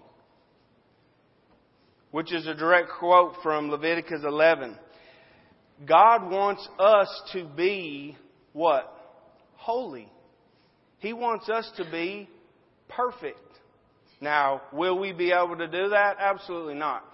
Which 2.10 2.32
is 2.32 2.46
a 2.46 2.54
direct 2.54 2.90
quote 2.98 3.36
from 3.42 3.70
Leviticus 3.70 4.22
11. 4.24 4.76
God 5.86 6.30
wants 6.30 6.66
us 6.78 7.08
to 7.32 7.44
be 7.56 8.16
what? 8.52 8.90
Holy. 9.56 10.08
He 10.98 11.12
wants 11.12 11.48
us 11.48 11.70
to 11.76 11.84
be 11.90 12.28
perfect. 12.88 13.38
Now, 14.20 14.62
will 14.72 14.98
we 14.98 15.12
be 15.12 15.32
able 15.32 15.56
to 15.56 15.66
do 15.66 15.90
that? 15.90 16.16
Absolutely 16.18 16.74
not. 16.74 17.04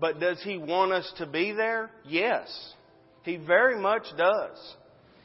But 0.00 0.18
does 0.18 0.42
He 0.42 0.58
want 0.58 0.92
us 0.92 1.10
to 1.18 1.26
be 1.26 1.52
there? 1.52 1.90
Yes. 2.04 2.48
He 3.22 3.36
very 3.36 3.80
much 3.80 4.04
does. 4.16 4.74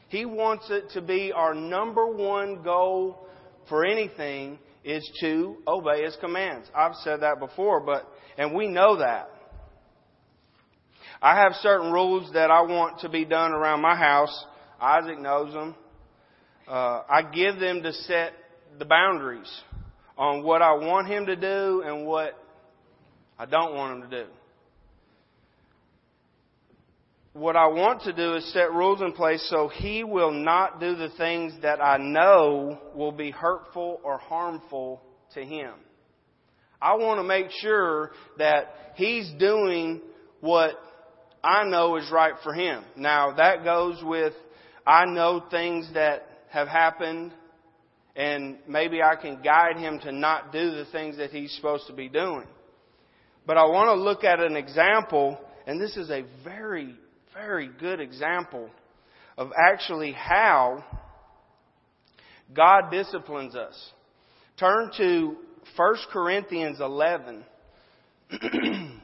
He 0.08 0.24
wants 0.24 0.66
it 0.70 0.90
to 0.90 1.00
be 1.00 1.32
our 1.32 1.54
number 1.54 2.06
one 2.06 2.62
goal 2.62 3.26
for 3.68 3.84
anything 3.84 4.58
is 4.84 5.08
to 5.20 5.56
obey 5.66 6.04
His 6.04 6.16
commands. 6.20 6.68
I've 6.76 6.94
said 6.96 7.22
that 7.22 7.38
before, 7.38 7.80
but, 7.80 8.06
and 8.36 8.54
we 8.54 8.68
know 8.68 8.98
that. 8.98 9.30
I 11.22 11.36
have 11.36 11.52
certain 11.62 11.92
rules 11.92 12.32
that 12.34 12.50
I 12.50 12.62
want 12.62 13.00
to 13.00 13.08
be 13.08 13.24
done 13.24 13.52
around 13.52 13.80
my 13.80 13.94
house. 13.94 14.44
Isaac 14.80 15.18
knows 15.20 15.52
them. 15.52 15.76
Uh, 16.66 17.02
I 17.08 17.22
give 17.32 17.60
them 17.60 17.82
to 17.82 17.92
set 17.92 18.32
the 18.78 18.84
boundaries 18.84 19.50
on 20.18 20.42
what 20.42 20.62
I 20.62 20.72
want 20.74 21.06
him 21.06 21.26
to 21.26 21.36
do 21.36 21.82
and 21.86 22.06
what 22.06 22.36
I 23.38 23.46
don't 23.46 23.74
want 23.74 24.02
him 24.02 24.10
to 24.10 24.24
do 24.24 24.30
what 27.34 27.56
I 27.56 27.66
want 27.66 28.02
to 28.02 28.12
do 28.12 28.34
is 28.34 28.52
set 28.52 28.72
rules 28.72 29.00
in 29.00 29.12
place 29.12 29.46
so 29.48 29.68
he 29.68 30.04
will 30.04 30.32
not 30.32 30.80
do 30.80 30.94
the 30.94 31.08
things 31.16 31.54
that 31.62 31.82
I 31.82 31.96
know 31.96 32.78
will 32.94 33.12
be 33.12 33.30
hurtful 33.30 34.00
or 34.04 34.18
harmful 34.18 35.02
to 35.34 35.42
him. 35.42 35.72
I 36.80 36.96
want 36.96 37.20
to 37.20 37.24
make 37.24 37.50
sure 37.50 38.10
that 38.38 38.74
he's 38.96 39.30
doing 39.38 40.02
what 40.40 40.72
I 41.42 41.64
know 41.64 41.96
is 41.96 42.10
right 42.10 42.34
for 42.42 42.54
him. 42.54 42.84
Now 42.96 43.32
that 43.36 43.64
goes 43.64 44.02
with, 44.02 44.32
I 44.86 45.04
know 45.06 45.44
things 45.50 45.88
that 45.94 46.26
have 46.50 46.68
happened 46.68 47.32
and 48.14 48.58
maybe 48.68 49.02
I 49.02 49.16
can 49.16 49.42
guide 49.42 49.78
him 49.78 49.98
to 50.00 50.12
not 50.12 50.52
do 50.52 50.70
the 50.70 50.84
things 50.92 51.16
that 51.16 51.30
he's 51.30 51.54
supposed 51.56 51.86
to 51.86 51.94
be 51.94 52.08
doing. 52.08 52.46
But 53.46 53.56
I 53.56 53.64
want 53.64 53.88
to 53.88 54.02
look 54.02 54.22
at 54.22 54.38
an 54.38 54.56
example, 54.56 55.38
and 55.66 55.80
this 55.80 55.96
is 55.96 56.10
a 56.10 56.24
very 56.44 56.94
very 57.34 57.68
good 57.80 58.00
example 58.00 58.68
of 59.36 59.50
actually 59.56 60.12
how 60.12 60.84
God 62.54 62.90
disciplines 62.90 63.54
us. 63.54 63.92
Turn 64.58 64.90
to 64.98 65.36
1 65.76 65.94
Corinthians 66.12 66.80
11. 66.80 67.44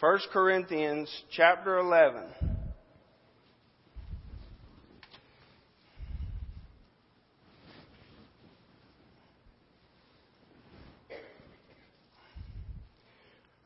First 0.00 0.28
Corinthians 0.32 1.14
chapter 1.30 1.78
11. 1.78 2.22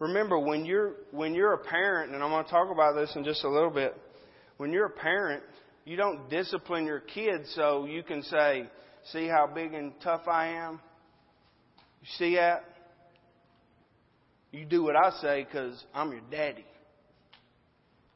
remember 0.00 0.38
when 0.38 0.66
you're 0.66 0.94
when 1.12 1.34
you're 1.34 1.52
a 1.52 1.58
parent, 1.58 2.12
and 2.12 2.22
I'm 2.22 2.30
going 2.30 2.44
to 2.44 2.50
talk 2.50 2.70
about 2.70 2.94
this 2.94 3.14
in 3.14 3.24
just 3.24 3.44
a 3.44 3.48
little 3.48 3.70
bit. 3.70 3.96
When 4.56 4.72
you're 4.72 4.86
a 4.86 4.90
parent, 4.90 5.42
you 5.84 5.96
don't 5.96 6.28
discipline 6.28 6.84
your 6.84 7.00
kids 7.00 7.50
so 7.54 7.86
you 7.86 8.02
can 8.02 8.22
say, 8.24 8.68
"See 9.12 9.28
how 9.28 9.46
big 9.46 9.72
and 9.72 9.92
tough 10.02 10.26
I 10.26 10.48
am." 10.48 10.80
You 12.02 12.08
see 12.18 12.34
that? 12.34 12.73
You 14.54 14.64
do 14.64 14.84
what 14.84 14.94
I 14.94 15.10
say 15.20 15.42
because 15.44 15.82
I'm 15.92 16.12
your 16.12 16.20
daddy. 16.30 16.64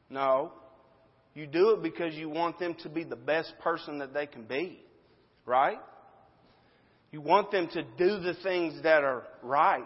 No. 0.09 0.53
You 1.33 1.45
do 1.45 1.71
it 1.71 1.83
because 1.83 2.13
you 2.15 2.29
want 2.29 2.59
them 2.59 2.75
to 2.83 2.89
be 2.89 3.03
the 3.03 3.17
best 3.17 3.53
person 3.61 3.99
that 3.99 4.13
they 4.13 4.25
can 4.25 4.43
be. 4.43 4.79
Right? 5.45 5.79
You 7.11 7.19
want 7.19 7.51
them 7.51 7.67
to 7.73 7.83
do 7.83 8.19
the 8.21 8.35
things 8.41 8.81
that 8.83 9.03
are 9.03 9.23
right. 9.43 9.83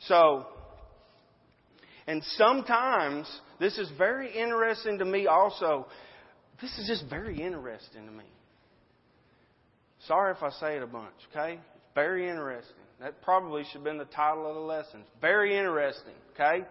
So, 0.00 0.44
and 2.06 2.22
sometimes, 2.36 3.26
this 3.58 3.78
is 3.78 3.90
very 3.96 4.30
interesting 4.38 4.98
to 4.98 5.06
me 5.06 5.26
also. 5.26 5.86
This 6.60 6.76
is 6.78 6.86
just 6.86 7.08
very 7.08 7.40
interesting 7.40 8.04
to 8.04 8.12
me. 8.12 8.24
Sorry 10.06 10.34
if 10.34 10.42
I 10.42 10.50
say 10.50 10.76
it 10.76 10.82
a 10.82 10.86
bunch, 10.86 11.14
okay? 11.30 11.58
Very 11.94 12.28
interesting. 12.28 12.79
That 13.00 13.22
probably 13.22 13.64
should 13.64 13.76
have 13.76 13.84
been 13.84 13.98
the 13.98 14.04
title 14.04 14.46
of 14.46 14.54
the 14.54 14.60
lesson. 14.60 15.02
Very 15.20 15.56
interesting, 15.56 16.12
okay? 16.34 16.66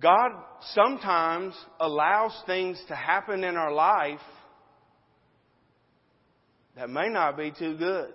God 0.00 0.30
sometimes 0.72 1.54
allows 1.78 2.32
things 2.46 2.82
to 2.88 2.94
happen 2.94 3.44
in 3.44 3.56
our 3.56 3.72
life 3.72 4.20
that 6.76 6.88
may 6.88 7.08
not 7.08 7.36
be 7.36 7.52
too 7.56 7.76
good. 7.76 8.10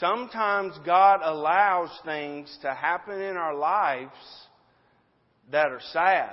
Sometimes 0.00 0.74
God 0.84 1.20
allows 1.22 1.90
things 2.04 2.58
to 2.62 2.74
happen 2.74 3.20
in 3.20 3.36
our 3.36 3.54
lives 3.54 4.10
that 5.52 5.66
are 5.66 5.80
sad. 5.92 6.32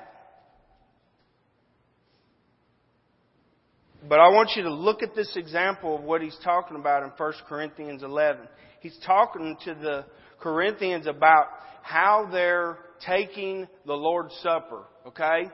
But 4.09 4.19
I 4.19 4.29
want 4.29 4.53
you 4.55 4.63
to 4.63 4.73
look 4.73 5.03
at 5.03 5.13
this 5.13 5.37
example 5.37 5.95
of 5.95 6.01
what 6.01 6.23
he's 6.23 6.37
talking 6.43 6.75
about 6.75 7.03
in 7.03 7.11
1 7.15 7.33
Corinthians 7.47 8.01
11. 8.01 8.41
He's 8.79 8.97
talking 9.05 9.55
to 9.65 9.75
the 9.75 10.05
Corinthians 10.39 11.05
about 11.05 11.45
how 11.83 12.27
they're 12.31 12.79
taking 13.05 13.67
the 13.85 13.93
Lord's 13.93 14.33
Supper, 14.41 14.85
okay? 15.05 15.51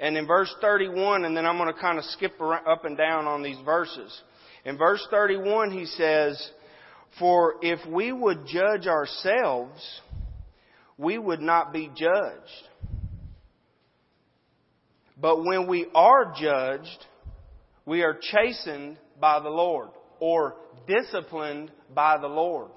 And 0.00 0.16
in 0.16 0.26
verse 0.26 0.52
31, 0.62 1.26
and 1.26 1.36
then 1.36 1.44
I'm 1.44 1.58
going 1.58 1.72
to 1.72 1.78
kind 1.78 1.98
of 1.98 2.04
skip 2.06 2.40
up 2.40 2.86
and 2.86 2.96
down 2.96 3.26
on 3.26 3.42
these 3.42 3.58
verses. 3.62 4.18
In 4.64 4.78
verse 4.78 5.06
31, 5.10 5.72
he 5.72 5.84
says, 5.84 6.50
For 7.18 7.56
if 7.60 7.86
we 7.90 8.10
would 8.10 8.46
judge 8.46 8.86
ourselves, 8.86 9.82
we 10.96 11.18
would 11.18 11.42
not 11.42 11.74
be 11.74 11.90
judged. 11.94 12.69
But 15.20 15.44
when 15.44 15.66
we 15.66 15.86
are 15.94 16.34
judged, 16.38 17.06
we 17.84 18.02
are 18.02 18.18
chastened 18.20 18.96
by 19.20 19.40
the 19.40 19.50
Lord 19.50 19.90
or 20.18 20.56
disciplined 20.86 21.70
by 21.94 22.18
the 22.18 22.28
Lord. 22.28 22.70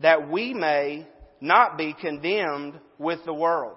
That 0.00 0.30
we 0.30 0.52
may 0.54 1.06
not 1.40 1.78
be 1.78 1.94
condemned 1.98 2.74
with 2.98 3.20
the 3.24 3.34
world. 3.34 3.76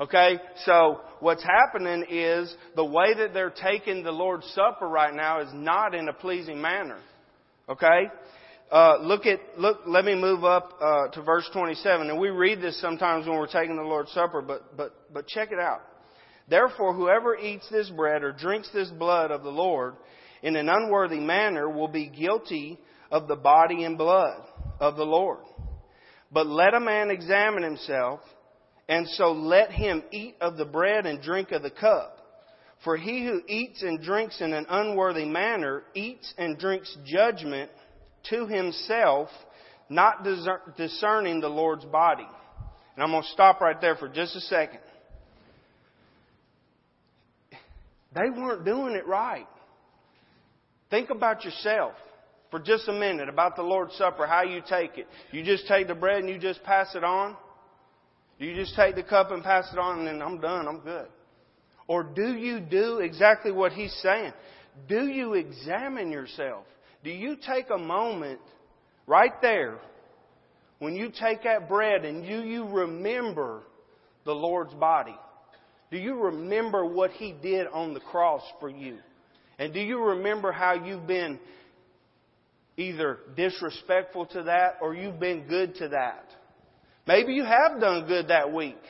Okay? 0.00 0.38
So, 0.64 1.00
what's 1.20 1.42
happening 1.42 2.04
is 2.10 2.54
the 2.74 2.84
way 2.84 3.14
that 3.14 3.32
they're 3.32 3.50
taking 3.50 4.02
the 4.02 4.12
Lord's 4.12 4.46
Supper 4.54 4.86
right 4.86 5.14
now 5.14 5.40
is 5.40 5.48
not 5.54 5.94
in 5.94 6.08
a 6.08 6.12
pleasing 6.12 6.60
manner. 6.60 6.98
Okay? 7.68 8.10
Uh, 8.70 8.98
look 9.00 9.26
at, 9.26 9.38
look, 9.56 9.80
let 9.86 10.04
me 10.04 10.14
move 10.14 10.44
up, 10.44 10.76
uh, 10.80 11.08
to 11.08 11.22
verse 11.22 11.48
27. 11.52 12.10
And 12.10 12.18
we 12.18 12.30
read 12.30 12.60
this 12.60 12.80
sometimes 12.80 13.26
when 13.26 13.38
we're 13.38 13.46
taking 13.46 13.76
the 13.76 13.82
Lord's 13.82 14.10
Supper, 14.12 14.42
but, 14.42 14.76
but, 14.76 14.92
but 15.12 15.26
check 15.28 15.52
it 15.52 15.60
out. 15.60 15.82
Therefore, 16.48 16.92
whoever 16.92 17.36
eats 17.36 17.68
this 17.70 17.88
bread 17.90 18.22
or 18.22 18.32
drinks 18.32 18.68
this 18.72 18.88
blood 18.88 19.30
of 19.30 19.42
the 19.42 19.50
Lord 19.50 19.94
in 20.42 20.56
an 20.56 20.68
unworthy 20.68 21.20
manner 21.20 21.68
will 21.68 21.88
be 21.88 22.06
guilty 22.08 22.78
of 23.10 23.28
the 23.28 23.36
body 23.36 23.84
and 23.84 23.96
blood 23.96 24.42
of 24.80 24.96
the 24.96 25.06
Lord. 25.06 25.44
But 26.32 26.46
let 26.46 26.74
a 26.74 26.80
man 26.80 27.10
examine 27.10 27.62
himself, 27.62 28.20
and 28.88 29.08
so 29.10 29.32
let 29.32 29.70
him 29.70 30.02
eat 30.12 30.36
of 30.40 30.56
the 30.56 30.64
bread 30.64 31.06
and 31.06 31.22
drink 31.22 31.52
of 31.52 31.62
the 31.62 31.70
cup. 31.70 32.14
For 32.84 32.96
he 32.96 33.24
who 33.24 33.42
eats 33.48 33.82
and 33.82 34.02
drinks 34.02 34.40
in 34.40 34.52
an 34.52 34.66
unworthy 34.68 35.24
manner 35.24 35.84
eats 35.94 36.32
and 36.36 36.58
drinks 36.58 36.96
judgment 37.04 37.70
to 38.30 38.46
himself, 38.46 39.28
not 39.88 40.26
discerning 40.76 41.40
the 41.40 41.48
Lord's 41.48 41.84
body. 41.84 42.26
And 42.94 43.04
I'm 43.04 43.10
going 43.10 43.22
to 43.22 43.28
stop 43.28 43.60
right 43.60 43.80
there 43.80 43.96
for 43.96 44.08
just 44.08 44.34
a 44.36 44.40
second. 44.40 44.80
They 48.14 48.30
weren't 48.30 48.64
doing 48.64 48.94
it 48.94 49.06
right. 49.06 49.46
Think 50.90 51.10
about 51.10 51.44
yourself 51.44 51.92
for 52.50 52.60
just 52.60 52.88
a 52.88 52.92
minute 52.92 53.28
about 53.28 53.56
the 53.56 53.62
Lord's 53.62 53.94
Supper, 53.96 54.26
how 54.26 54.42
you 54.42 54.62
take 54.66 54.96
it. 54.96 55.06
You 55.32 55.42
just 55.42 55.66
take 55.66 55.88
the 55.88 55.94
bread 55.94 56.20
and 56.20 56.28
you 56.28 56.38
just 56.38 56.62
pass 56.62 56.94
it 56.94 57.04
on? 57.04 57.36
You 58.38 58.54
just 58.54 58.74
take 58.74 58.94
the 58.94 59.02
cup 59.02 59.30
and 59.30 59.42
pass 59.42 59.68
it 59.72 59.78
on 59.78 59.98
and 59.98 60.08
then 60.08 60.22
I'm 60.22 60.40
done, 60.40 60.68
I'm 60.68 60.80
good. 60.80 61.08
Or 61.88 62.02
do 62.02 62.34
you 62.34 62.60
do 62.60 62.98
exactly 62.98 63.52
what 63.52 63.72
he's 63.72 63.92
saying? 64.02 64.32
Do 64.88 65.06
you 65.06 65.34
examine 65.34 66.10
yourself? 66.10 66.64
Do 67.06 67.12
you 67.12 67.36
take 67.36 67.70
a 67.70 67.78
moment 67.78 68.40
right 69.06 69.40
there 69.40 69.78
when 70.80 70.96
you 70.96 71.12
take 71.16 71.44
that 71.44 71.68
bread 71.68 72.04
and 72.04 72.26
you, 72.26 72.40
you 72.40 72.66
remember 72.66 73.62
the 74.24 74.32
Lord's 74.32 74.74
body? 74.74 75.14
Do 75.92 75.98
you 75.98 76.16
remember 76.16 76.84
what 76.84 77.12
He 77.12 77.30
did 77.30 77.68
on 77.68 77.94
the 77.94 78.00
cross 78.00 78.42
for 78.58 78.68
you? 78.68 78.98
And 79.56 79.72
do 79.72 79.78
you 79.78 80.02
remember 80.02 80.50
how 80.50 80.84
you've 80.84 81.06
been 81.06 81.38
either 82.76 83.20
disrespectful 83.36 84.26
to 84.26 84.42
that 84.42 84.78
or 84.82 84.92
you've 84.92 85.20
been 85.20 85.46
good 85.46 85.76
to 85.76 85.90
that? 85.90 86.24
Maybe 87.06 87.34
you 87.34 87.44
have 87.44 87.80
done 87.80 88.08
good 88.08 88.26
that 88.30 88.52
week. 88.52 88.82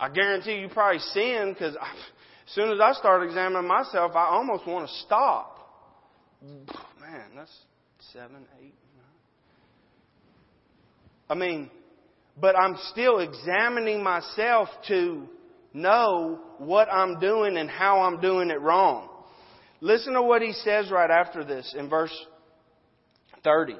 I 0.00 0.08
guarantee 0.08 0.56
you 0.56 0.68
probably 0.68 0.98
sinned 0.98 1.54
because 1.54 1.76
as 2.46 2.54
soon 2.56 2.72
as 2.72 2.80
I 2.80 2.92
start 2.94 3.22
examining 3.22 3.68
myself, 3.68 4.16
I 4.16 4.26
almost 4.30 4.66
want 4.66 4.88
to 4.88 4.94
stop. 5.06 5.60
Man, 6.42 7.30
that's 7.36 7.56
seven, 8.12 8.44
eight, 8.60 8.74
nine. 8.96 9.04
I 11.30 11.34
mean, 11.34 11.70
but 12.40 12.56
I'm 12.58 12.76
still 12.90 13.20
examining 13.20 14.02
myself 14.02 14.68
to 14.88 15.28
know 15.72 16.40
what 16.58 16.88
I'm 16.90 17.20
doing 17.20 17.56
and 17.56 17.70
how 17.70 18.00
I'm 18.00 18.20
doing 18.20 18.50
it 18.50 18.60
wrong. 18.60 19.08
Listen 19.80 20.14
to 20.14 20.22
what 20.22 20.42
he 20.42 20.52
says 20.52 20.90
right 20.90 21.10
after 21.10 21.44
this 21.44 21.74
in 21.78 21.88
verse 21.88 22.14
30. 23.44 23.76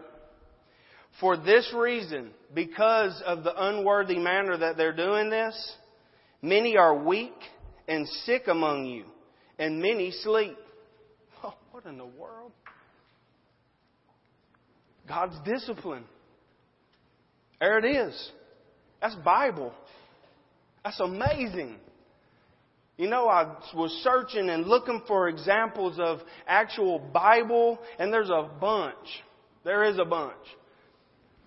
For 1.20 1.36
this 1.36 1.72
reason, 1.76 2.30
because 2.54 3.20
of 3.26 3.44
the 3.44 3.68
unworthy 3.68 4.18
manner 4.18 4.56
that 4.56 4.76
they're 4.76 4.96
doing 4.96 5.30
this, 5.30 5.76
many 6.40 6.76
are 6.76 7.04
weak 7.04 7.34
and 7.86 8.08
sick 8.24 8.48
among 8.48 8.86
you, 8.86 9.04
and 9.58 9.80
many 9.80 10.10
sleep. 10.10 10.56
What 11.72 11.86
in 11.86 11.96
the 11.96 12.04
world? 12.04 12.52
God's 15.08 15.36
discipline. 15.44 16.04
There 17.60 17.78
it 17.78 17.84
is. 17.84 18.30
That's 19.00 19.14
Bible. 19.16 19.72
That's 20.84 21.00
amazing. 21.00 21.76
You 22.98 23.08
know, 23.08 23.26
I 23.26 23.56
was 23.74 23.90
searching 24.04 24.50
and 24.50 24.66
looking 24.66 25.02
for 25.08 25.28
examples 25.28 25.98
of 25.98 26.20
actual 26.46 26.98
Bible, 26.98 27.78
and 27.98 28.12
there's 28.12 28.30
a 28.30 28.48
bunch. 28.60 28.94
There 29.64 29.84
is 29.84 29.98
a 29.98 30.04
bunch. 30.04 30.36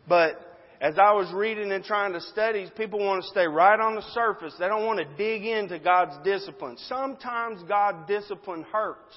But 0.07 0.41
as 0.81 0.95
I 0.97 1.13
was 1.13 1.31
reading 1.33 1.71
and 1.71 1.83
trying 1.83 2.13
to 2.13 2.21
study, 2.21 2.69
people 2.75 2.99
want 2.99 3.23
to 3.23 3.29
stay 3.29 3.45
right 3.45 3.79
on 3.79 3.95
the 3.95 4.01
surface. 4.13 4.55
They 4.57 4.67
don't 4.67 4.85
want 4.85 4.99
to 4.99 5.17
dig 5.17 5.45
into 5.45 5.77
God's 5.77 6.17
discipline. 6.23 6.77
Sometimes 6.87 7.61
God's 7.67 8.07
discipline 8.07 8.65
hurts. 8.71 9.15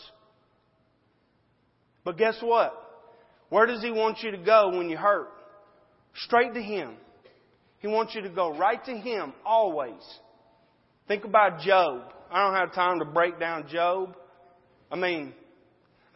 But 2.09 2.17
guess 2.17 2.39
what? 2.41 2.73
Where 3.51 3.67
does 3.67 3.83
He 3.83 3.91
want 3.91 4.23
you 4.23 4.31
to 4.31 4.39
go 4.39 4.71
when 4.71 4.89
you 4.89 4.97
hurt? 4.97 5.29
Straight 6.15 6.55
to 6.55 6.63
Him. 6.63 6.95
He 7.81 7.87
wants 7.87 8.15
you 8.15 8.23
to 8.23 8.31
go 8.31 8.57
right 8.57 8.83
to 8.87 8.97
Him 8.97 9.35
always. 9.45 10.01
Think 11.07 11.27
about 11.27 11.61
Job. 11.61 12.05
I 12.31 12.47
don't 12.47 12.55
have 12.55 12.73
time 12.73 13.01
to 13.01 13.05
break 13.05 13.39
down 13.39 13.69
Job. 13.69 14.17
I 14.91 14.97
mean, 14.97 15.35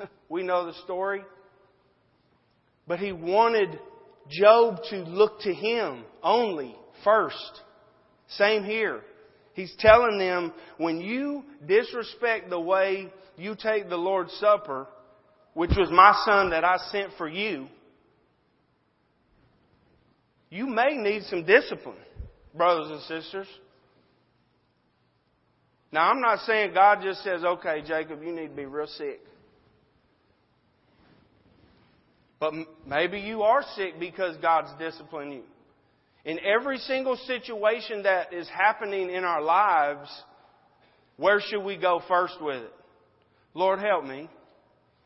we 0.30 0.42
know 0.42 0.64
the 0.64 0.72
story. 0.84 1.24
But 2.88 2.98
he 2.98 3.12
wanted 3.12 3.78
Job 4.30 4.78
to 4.88 4.96
look 4.96 5.40
to 5.40 5.52
him 5.52 6.04
only 6.22 6.74
first. 7.04 7.60
Same 8.38 8.64
here. 8.64 9.02
He's 9.52 9.74
telling 9.78 10.18
them 10.18 10.54
when 10.78 11.02
you 11.02 11.44
disrespect 11.68 12.48
the 12.48 12.58
way 12.58 13.12
you 13.36 13.54
take 13.54 13.90
the 13.90 13.98
Lord's 13.98 14.32
Supper, 14.40 14.86
which 15.54 15.72
was 15.76 15.90
my 15.90 16.14
son 16.24 16.50
that 16.50 16.64
I 16.64 16.76
sent 16.90 17.12
for 17.18 17.28
you, 17.28 17.66
you 20.50 20.66
may 20.66 20.96
need 20.96 21.24
some 21.24 21.44
discipline, 21.44 21.96
brothers 22.54 22.90
and 22.90 23.00
sisters. 23.02 23.46
Now, 25.90 26.10
I'm 26.10 26.20
not 26.20 26.40
saying 26.40 26.72
God 26.72 27.00
just 27.02 27.22
says, 27.22 27.44
okay, 27.44 27.82
Jacob, 27.86 28.22
you 28.22 28.32
need 28.32 28.48
to 28.48 28.54
be 28.54 28.64
real 28.64 28.86
sick. 28.86 29.20
But 32.40 32.54
maybe 32.86 33.20
you 33.20 33.42
are 33.42 33.62
sick 33.76 34.00
because 34.00 34.36
God's 34.38 34.70
disciplining 34.78 35.32
you. 35.32 35.42
In 36.24 36.38
every 36.40 36.78
single 36.78 37.16
situation 37.16 38.02
that 38.04 38.32
is 38.32 38.48
happening 38.48 39.10
in 39.10 39.24
our 39.24 39.42
lives, 39.42 40.08
where 41.16 41.40
should 41.40 41.62
we 41.62 41.76
go 41.76 42.02
first 42.08 42.34
with 42.40 42.62
it? 42.62 42.72
Lord, 43.54 43.80
help 43.80 44.04
me. 44.04 44.28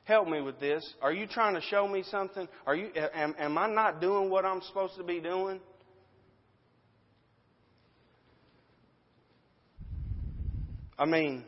Help 0.07 0.29
me 0.29 0.41
with 0.41 0.61
this. 0.61 0.89
Are 1.03 1.13
you 1.13 1.27
trying 1.27 1.55
to 1.57 1.61
show 1.61 1.89
me 1.89 2.05
something? 2.09 2.47
Are 2.65 2.77
you, 2.77 2.91
am, 3.13 3.35
am 3.41 3.59
I 3.59 3.69
not 3.69 4.01
doing 4.01 4.31
what 4.31 4.45
I'm 4.45 4.63
supposed 4.63 4.95
to 4.99 5.03
be 5.03 5.19
doing? 5.19 5.59
I 10.97 11.07
mean, 11.07 11.43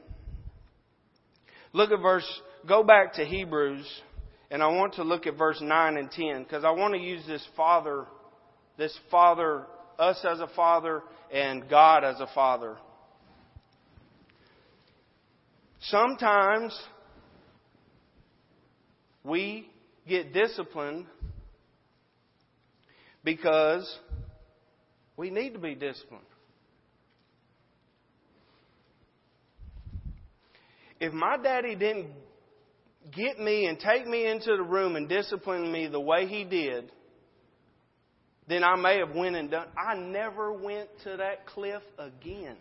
look 1.73 1.93
at 1.93 2.01
verse, 2.01 2.27
go 2.67 2.83
back 2.83 3.15
to 3.15 3.25
Hebrews, 3.25 3.87
and 4.51 4.61
I 4.61 4.67
want 4.67 4.95
to 4.95 5.05
look 5.05 5.29
at 5.29 5.39
verse 5.39 5.61
9 5.63 5.97
and 5.97 6.11
10, 6.11 6.43
because 6.43 6.65
I 6.65 6.73
want 6.73 6.95
to 6.95 7.01
use 7.01 7.25
this 7.29 7.47
Father, 7.57 8.07
this 8.77 8.99
Father, 9.09 9.67
us 10.01 10.19
as 10.29 10.41
a 10.41 10.49
Father, 10.57 11.03
and 11.33 11.71
God 11.71 12.03
as 12.03 12.19
a 12.19 12.29
Father. 12.35 12.77
Sometimes 15.83 16.77
we 19.25 19.71
get 20.07 20.33
disciplined 20.33 21.07
because 23.25 23.99
we 25.17 25.31
need 25.31 25.53
to 25.55 25.59
be 25.59 25.75
disciplined. 25.75 26.25
if 31.01 31.13
my 31.13 31.37
daddy 31.37 31.75
didn't 31.75 32.09
get 33.15 33.39
me 33.39 33.67
and 33.67 33.79
take 33.79 34.07
me 34.07 34.27
into 34.27 34.57
the 34.57 34.63
room 34.63 34.97
and 34.97 35.09
discipline 35.09 35.71
me 35.71 35.87
the 35.87 36.01
way 36.01 36.27
he 36.27 36.45
did, 36.45 36.91
then 38.49 38.65
I 38.65 38.77
may 38.77 38.99
have 38.99 39.15
went 39.15 39.37
and 39.37 39.51
done. 39.51 39.69
I 39.77 39.95
never 39.95 40.53
went 40.53 40.89
to 41.05 41.17
that 41.19 41.47
cliff 41.47 41.83
again. 41.99 42.57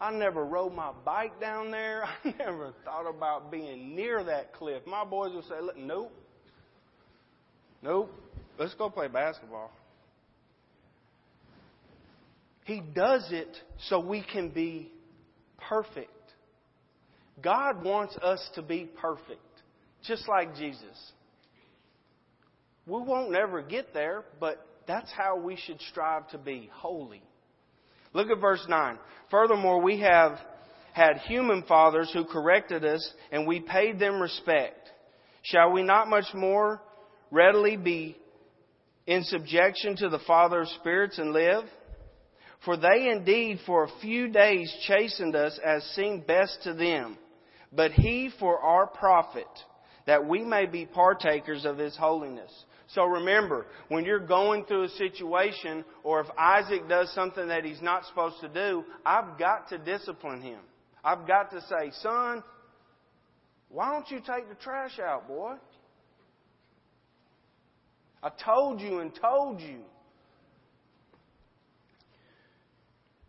I 0.00 0.10
never 0.10 0.44
rode 0.44 0.74
my 0.74 0.92
bike 1.04 1.38
down 1.40 1.70
there. 1.70 2.04
I 2.24 2.34
never 2.38 2.72
thought 2.84 3.08
about 3.08 3.50
being 3.50 3.94
near 3.94 4.24
that 4.24 4.54
cliff. 4.54 4.82
My 4.86 5.04
boys 5.04 5.32
would 5.34 5.44
say, 5.44 5.56
"Nope, 5.76 6.12
nope, 7.82 8.10
let's 8.58 8.74
go 8.74 8.88
play 8.88 9.08
basketball." 9.08 9.70
He 12.64 12.80
does 12.80 13.26
it 13.30 13.56
so 13.88 14.00
we 14.00 14.22
can 14.22 14.50
be 14.50 14.90
perfect. 15.68 16.10
God 17.42 17.82
wants 17.82 18.16
us 18.18 18.48
to 18.54 18.62
be 18.62 18.88
perfect, 19.00 19.40
just 20.06 20.28
like 20.28 20.54
Jesus. 20.56 21.12
We 22.86 23.00
won't 23.00 23.34
ever 23.34 23.62
get 23.62 23.92
there, 23.92 24.24
but 24.38 24.64
that's 24.86 25.10
how 25.12 25.36
we 25.36 25.56
should 25.56 25.80
strive 25.90 26.28
to 26.30 26.38
be 26.38 26.70
holy. 26.72 27.22
Look 28.12 28.30
at 28.30 28.40
verse 28.40 28.64
9. 28.68 28.98
Furthermore, 29.30 29.80
we 29.80 30.00
have 30.00 30.38
had 30.92 31.18
human 31.18 31.62
fathers 31.62 32.10
who 32.12 32.24
corrected 32.24 32.84
us, 32.84 33.12
and 33.30 33.46
we 33.46 33.60
paid 33.60 33.98
them 33.98 34.20
respect. 34.20 34.88
Shall 35.42 35.72
we 35.72 35.82
not 35.82 36.08
much 36.08 36.26
more 36.34 36.80
readily 37.30 37.76
be 37.76 38.16
in 39.06 39.22
subjection 39.24 39.96
to 39.96 40.08
the 40.08 40.18
Father 40.26 40.62
of 40.62 40.68
spirits 40.80 41.18
and 41.18 41.32
live? 41.32 41.64
For 42.64 42.76
they 42.76 43.08
indeed 43.10 43.60
for 43.64 43.84
a 43.84 44.00
few 44.02 44.28
days 44.28 44.72
chastened 44.86 45.34
us 45.34 45.58
as 45.64 45.82
seemed 45.94 46.26
best 46.26 46.58
to 46.64 46.74
them 46.74 47.16
but 47.72 47.92
he 47.92 48.30
for 48.38 48.58
our 48.58 48.86
profit, 48.86 49.46
that 50.06 50.26
we 50.26 50.44
may 50.44 50.66
be 50.66 50.86
partakers 50.86 51.64
of 51.64 51.78
his 51.78 51.96
holiness. 51.96 52.50
So 52.94 53.04
remember, 53.04 53.66
when 53.88 54.04
you're 54.04 54.18
going 54.18 54.64
through 54.64 54.84
a 54.84 54.88
situation, 54.90 55.84
or 56.02 56.20
if 56.20 56.26
Isaac 56.36 56.88
does 56.88 57.12
something 57.14 57.46
that 57.48 57.64
he's 57.64 57.80
not 57.80 58.04
supposed 58.06 58.40
to 58.40 58.48
do, 58.48 58.84
I've 59.06 59.38
got 59.38 59.68
to 59.68 59.78
discipline 59.78 60.42
him. 60.42 60.58
I've 61.04 61.26
got 61.26 61.52
to 61.52 61.60
say, 61.62 61.92
son, 62.02 62.42
why 63.68 63.92
don't 63.92 64.10
you 64.10 64.18
take 64.18 64.48
the 64.48 64.56
trash 64.56 64.98
out, 64.98 65.28
boy? 65.28 65.54
I 68.22 68.30
told 68.44 68.80
you 68.80 68.98
and 68.98 69.12
told 69.14 69.60
you. 69.60 69.78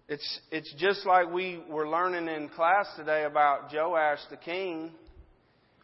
It's, 0.10 0.40
it's 0.52 0.74
just 0.78 1.06
like 1.06 1.32
we 1.32 1.64
were 1.70 1.88
learning 1.88 2.28
in 2.28 2.50
class 2.50 2.88
today 2.98 3.24
about 3.24 3.72
Joash 3.72 4.20
the 4.30 4.36
king 4.38 4.92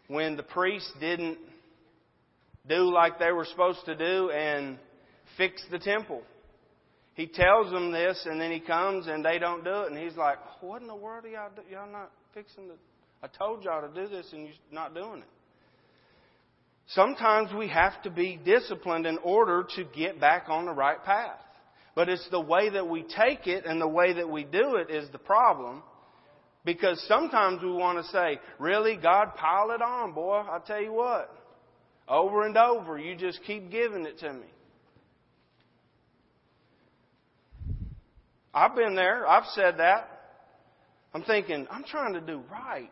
when 0.07 0.35
the 0.35 0.43
priest 0.43 0.91
didn't 0.99 1.37
do 2.67 2.91
like 2.91 3.19
they 3.19 3.31
were 3.31 3.45
supposed 3.45 3.85
to 3.85 3.95
do 3.95 4.29
and 4.31 4.77
fix 5.37 5.61
the 5.71 5.79
temple. 5.79 6.21
He 7.13 7.27
tells 7.27 7.71
them 7.71 7.91
this 7.91 8.25
and 8.29 8.39
then 8.39 8.51
he 8.51 8.59
comes 8.59 9.07
and 9.07 9.25
they 9.25 9.39
don't 9.39 9.63
do 9.63 9.81
it 9.81 9.91
and 9.91 9.97
he's 9.97 10.15
like, 10.15 10.37
what 10.61 10.81
in 10.81 10.87
the 10.87 10.95
world 10.95 11.25
are 11.25 11.29
y'all, 11.29 11.49
do? 11.55 11.61
y'all 11.71 11.91
not 11.91 12.11
fixing 12.33 12.67
the, 12.67 12.75
I 13.23 13.27
told 13.27 13.63
y'all 13.63 13.81
to 13.81 13.93
do 13.93 14.07
this 14.07 14.27
and 14.33 14.43
you're 14.43 14.53
not 14.71 14.93
doing 14.93 15.19
it. 15.19 15.29
Sometimes 16.89 17.49
we 17.53 17.67
have 17.67 18.01
to 18.03 18.09
be 18.09 18.39
disciplined 18.43 19.05
in 19.05 19.17
order 19.17 19.65
to 19.75 19.83
get 19.83 20.21
back 20.21 20.45
on 20.47 20.65
the 20.65 20.71
right 20.71 21.03
path. 21.03 21.39
But 21.95 22.09
it's 22.09 22.27
the 22.29 22.39
way 22.39 22.69
that 22.69 22.87
we 22.87 23.03
take 23.03 23.47
it 23.47 23.65
and 23.65 23.81
the 23.81 23.87
way 23.87 24.13
that 24.13 24.29
we 24.29 24.43
do 24.43 24.75
it 24.75 24.91
is 24.91 25.09
the 25.11 25.17
problem. 25.17 25.81
Because 26.63 27.03
sometimes 27.07 27.63
we 27.63 27.71
want 27.71 27.97
to 27.97 28.11
say, 28.11 28.39
really, 28.59 28.97
God, 28.97 29.35
pile 29.35 29.71
it 29.71 29.81
on, 29.81 30.13
boy. 30.13 30.43
I'll 30.49 30.61
tell 30.61 30.81
you 30.81 30.93
what. 30.93 31.33
Over 32.07 32.45
and 32.45 32.57
over, 32.57 32.97
you 32.97 33.15
just 33.15 33.41
keep 33.45 33.69
giving 33.69 34.05
it 34.05 34.19
to 34.19 34.31
me. 34.31 34.47
I've 38.53 38.75
been 38.75 38.95
there. 38.95 39.27
I've 39.27 39.45
said 39.53 39.77
that. 39.77 40.09
I'm 41.13 41.23
thinking, 41.23 41.67
I'm 41.69 41.83
trying 41.83 42.13
to 42.13 42.21
do 42.21 42.41
right. 42.51 42.89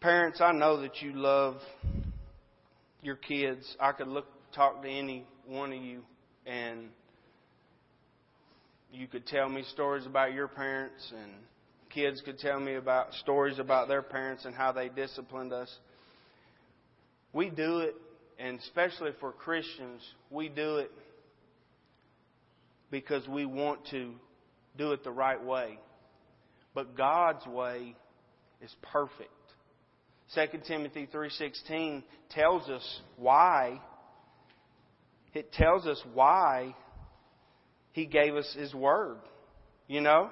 Parents, 0.00 0.40
I 0.40 0.52
know 0.52 0.80
that 0.80 1.02
you 1.02 1.12
love 1.12 1.56
your 3.02 3.16
kids. 3.16 3.76
I 3.78 3.92
could 3.92 4.08
look 4.08 4.26
talk 4.54 4.82
to 4.82 4.88
any 4.88 5.26
one 5.48 5.72
of 5.72 5.82
you 5.82 6.02
and 6.46 6.88
you 8.92 9.06
could 9.06 9.26
tell 9.26 9.48
me 9.48 9.62
stories 9.72 10.04
about 10.04 10.34
your 10.34 10.46
parents 10.46 11.12
and 11.16 11.30
kids 11.90 12.20
could 12.24 12.38
tell 12.38 12.60
me 12.60 12.74
about 12.74 13.14
stories 13.14 13.58
about 13.58 13.88
their 13.88 14.02
parents 14.02 14.44
and 14.44 14.54
how 14.54 14.72
they 14.72 14.88
disciplined 14.88 15.52
us. 15.52 15.74
We 17.32 17.48
do 17.48 17.78
it, 17.78 17.94
and 18.38 18.58
especially 18.58 19.12
for 19.20 19.32
Christians, 19.32 20.02
we 20.30 20.48
do 20.48 20.76
it 20.76 20.90
because 22.90 23.26
we 23.26 23.46
want 23.46 23.86
to 23.90 24.12
do 24.76 24.92
it 24.92 25.02
the 25.02 25.10
right 25.10 25.42
way. 25.42 25.78
But 26.74 26.96
God's 26.96 27.46
way 27.46 27.94
is 28.60 28.74
perfect. 28.92 29.30
2 30.34 30.58
Timothy 30.66 31.06
3:16 31.06 32.02
tells 32.30 32.68
us 32.68 33.00
why 33.16 33.80
it 35.34 35.52
tells 35.52 35.86
us 35.86 36.02
why 36.14 36.74
he 37.92 38.06
gave 38.06 38.34
us 38.34 38.54
his 38.58 38.74
word. 38.74 39.18
You 39.86 40.00
know? 40.00 40.30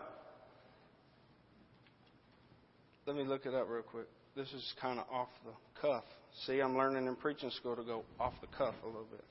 Let 3.06 3.16
me 3.16 3.24
look 3.24 3.46
it 3.46 3.54
up 3.54 3.68
real 3.68 3.82
quick. 3.82 4.06
This 4.36 4.48
is 4.48 4.74
kind 4.80 4.98
of 4.98 5.06
off 5.10 5.28
the 5.44 5.52
cuff. 5.80 6.04
See, 6.44 6.60
I'm 6.60 6.76
learning 6.76 7.06
in 7.06 7.16
preaching 7.16 7.50
school 7.50 7.76
to 7.76 7.82
go 7.82 8.04
off 8.20 8.34
the 8.40 8.48
cuff 8.48 8.74
a 8.82 8.86
little 8.86 9.06
bit. 9.10 9.24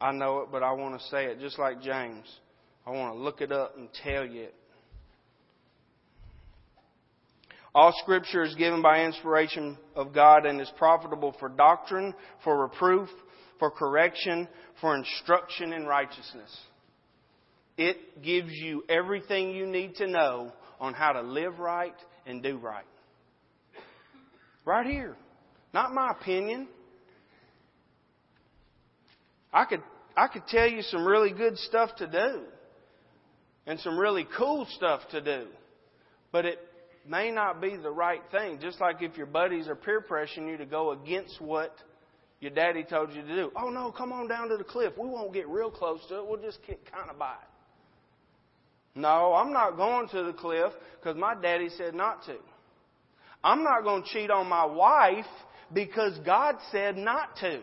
I 0.00 0.12
know 0.12 0.40
it, 0.40 0.48
but 0.50 0.62
I 0.62 0.72
want 0.72 0.98
to 0.98 1.06
say 1.08 1.26
it 1.26 1.40
just 1.40 1.58
like 1.58 1.82
James. 1.82 2.24
I 2.86 2.90
want 2.90 3.14
to 3.14 3.20
look 3.20 3.40
it 3.40 3.52
up 3.52 3.76
and 3.76 3.88
tell 4.04 4.24
you. 4.24 4.48
All 7.78 7.94
scripture 8.02 8.42
is 8.42 8.56
given 8.56 8.82
by 8.82 9.04
inspiration 9.04 9.78
of 9.94 10.12
God 10.12 10.46
and 10.46 10.60
is 10.60 10.68
profitable 10.78 11.36
for 11.38 11.48
doctrine, 11.48 12.12
for 12.42 12.62
reproof, 12.62 13.08
for 13.60 13.70
correction, 13.70 14.48
for 14.80 14.96
instruction 14.96 15.72
in 15.72 15.86
righteousness. 15.86 16.50
It 17.76 18.20
gives 18.20 18.50
you 18.50 18.82
everything 18.88 19.50
you 19.50 19.64
need 19.64 19.94
to 19.94 20.08
know 20.08 20.50
on 20.80 20.92
how 20.92 21.12
to 21.12 21.22
live 21.22 21.60
right 21.60 21.94
and 22.26 22.42
do 22.42 22.58
right. 22.58 22.84
Right 24.64 24.86
here. 24.86 25.14
Not 25.72 25.94
my 25.94 26.10
opinion. 26.20 26.66
I 29.52 29.66
could, 29.66 29.84
I 30.16 30.26
could 30.26 30.48
tell 30.48 30.68
you 30.68 30.82
some 30.82 31.06
really 31.06 31.30
good 31.30 31.56
stuff 31.58 31.94
to 31.98 32.08
do 32.08 32.42
and 33.68 33.78
some 33.78 33.96
really 33.96 34.26
cool 34.36 34.66
stuff 34.68 35.02
to 35.12 35.20
do. 35.20 35.46
But 36.32 36.44
it 36.44 36.58
may 37.08 37.30
not 37.30 37.60
be 37.60 37.76
the 37.76 37.90
right 37.90 38.22
thing. 38.30 38.58
Just 38.60 38.80
like 38.80 39.02
if 39.02 39.16
your 39.16 39.26
buddies 39.26 39.68
are 39.68 39.74
peer 39.74 40.00
pressuring 40.00 40.48
you 40.48 40.56
to 40.56 40.66
go 40.66 40.92
against 40.92 41.40
what 41.40 41.74
your 42.40 42.50
daddy 42.50 42.84
told 42.84 43.12
you 43.12 43.22
to 43.22 43.34
do. 43.34 43.52
Oh 43.56 43.70
no, 43.70 43.90
come 43.90 44.12
on 44.12 44.28
down 44.28 44.48
to 44.50 44.56
the 44.56 44.64
cliff. 44.64 44.92
We 44.96 45.08
won't 45.08 45.32
get 45.32 45.48
real 45.48 45.70
close 45.70 46.00
to 46.08 46.18
it. 46.18 46.26
We'll 46.26 46.40
just 46.40 46.58
get 46.66 46.90
kind 46.90 47.10
of 47.10 47.18
by 47.18 47.32
it. 47.32 48.98
No, 48.98 49.34
I'm 49.34 49.52
not 49.52 49.76
going 49.76 50.08
to 50.08 50.24
the 50.24 50.32
cliff 50.32 50.72
because 51.00 51.16
my 51.16 51.34
daddy 51.34 51.68
said 51.70 51.94
not 51.94 52.24
to. 52.24 52.36
I'm 53.42 53.62
not 53.62 53.82
going 53.82 54.02
to 54.02 54.08
cheat 54.08 54.30
on 54.30 54.48
my 54.48 54.64
wife 54.64 55.26
because 55.72 56.18
God 56.24 56.56
said 56.72 56.96
not 56.96 57.36
to. 57.36 57.60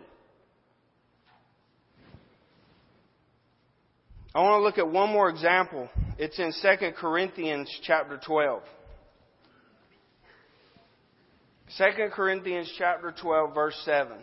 I 4.33 4.41
want 4.41 4.59
to 4.59 4.63
look 4.63 4.77
at 4.77 4.89
one 4.89 5.11
more 5.11 5.29
example. 5.29 5.89
It's 6.17 6.39
in 6.39 6.53
2 6.61 6.91
Corinthians 6.97 7.69
chapter 7.83 8.19
12. 8.25 8.61
2 11.77 11.83
Corinthians 12.13 12.71
chapter 12.77 13.13
12 13.21 13.53
verse 13.53 13.81
7. 13.85 14.17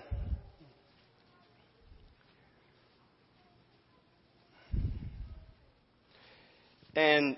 And 6.95 7.37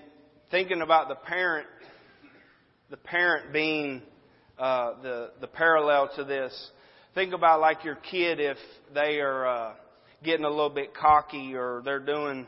thinking 0.51 0.81
about 0.81 1.07
the 1.07 1.15
parent, 1.15 1.67
the 2.89 2.97
parent 2.97 3.51
being 3.51 4.01
uh, 4.59 5.01
the 5.01 5.31
the 5.41 5.47
parallel 5.47 6.09
to 6.15 6.23
this. 6.23 6.71
Think 7.13 7.33
about 7.33 7.61
like 7.61 7.83
your 7.83 7.95
kid 7.95 8.39
if 8.39 8.57
they 8.93 9.19
are 9.19 9.47
uh, 9.47 9.73
getting 10.23 10.45
a 10.45 10.49
little 10.49 10.69
bit 10.69 10.93
cocky 10.93 11.55
or 11.55 11.81
they're 11.85 11.99
doing 11.99 12.45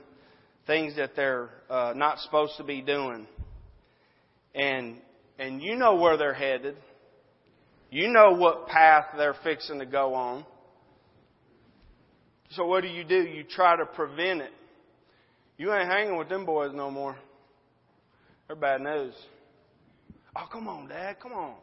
things 0.67 0.98
that 0.98 1.15
they're 1.15 1.50
uh, 1.70 1.93
not 1.96 2.20
supposed 2.20 2.58
to 2.58 2.63
be 2.63 2.82
doing. 2.82 3.26
And, 4.54 4.98
and 5.39 5.62
you 5.62 5.76
know 5.76 5.96
where 5.96 6.17
they're 6.17 6.34
headed. 6.34 6.76
You 7.89 8.10
know 8.10 8.34
what 8.34 8.67
path 8.67 9.06
they're 9.17 9.36
fixing 9.43 9.80
to 9.80 9.86
go 9.86 10.13
on. 10.13 10.45
So 12.52 12.65
what 12.65 12.82
do 12.82 12.88
you 12.88 13.04
do? 13.04 13.15
You 13.15 13.43
try 13.43 13.76
to 13.78 13.86
prevent 13.86 14.41
it. 14.41 14.52
You 15.58 15.73
ain't 15.73 15.89
hanging 15.89 16.17
with 16.17 16.30
them 16.30 16.45
boys 16.45 16.71
no 16.73 16.91
more. 16.91 17.15
They're 18.47 18.56
bad 18.56 18.82
news. 18.82 19.13
Oh, 20.36 20.47
come 20.52 20.67
on, 20.67 20.88
Dad. 20.88 21.19
Come 21.19 21.34
on. 21.34 21.56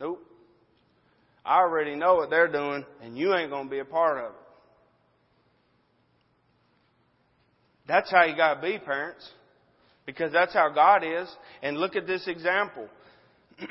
Nope. 0.00 0.24
I 1.44 1.58
already 1.58 1.94
know 1.94 2.14
what 2.14 2.30
they're 2.30 2.50
doing, 2.50 2.84
and 3.02 3.16
you 3.16 3.34
ain't 3.34 3.50
going 3.50 3.64
to 3.64 3.70
be 3.70 3.78
a 3.78 3.84
part 3.84 4.18
of 4.18 4.30
it. 4.32 4.38
That's 7.86 8.10
how 8.10 8.24
you 8.24 8.36
got 8.36 8.54
to 8.54 8.60
be, 8.62 8.78
parents. 8.78 9.28
Because 10.06 10.32
that's 10.32 10.54
how 10.54 10.70
God 10.70 11.02
is. 11.04 11.28
And 11.62 11.76
look 11.76 11.96
at 11.96 12.06
this 12.06 12.26
example. 12.28 12.88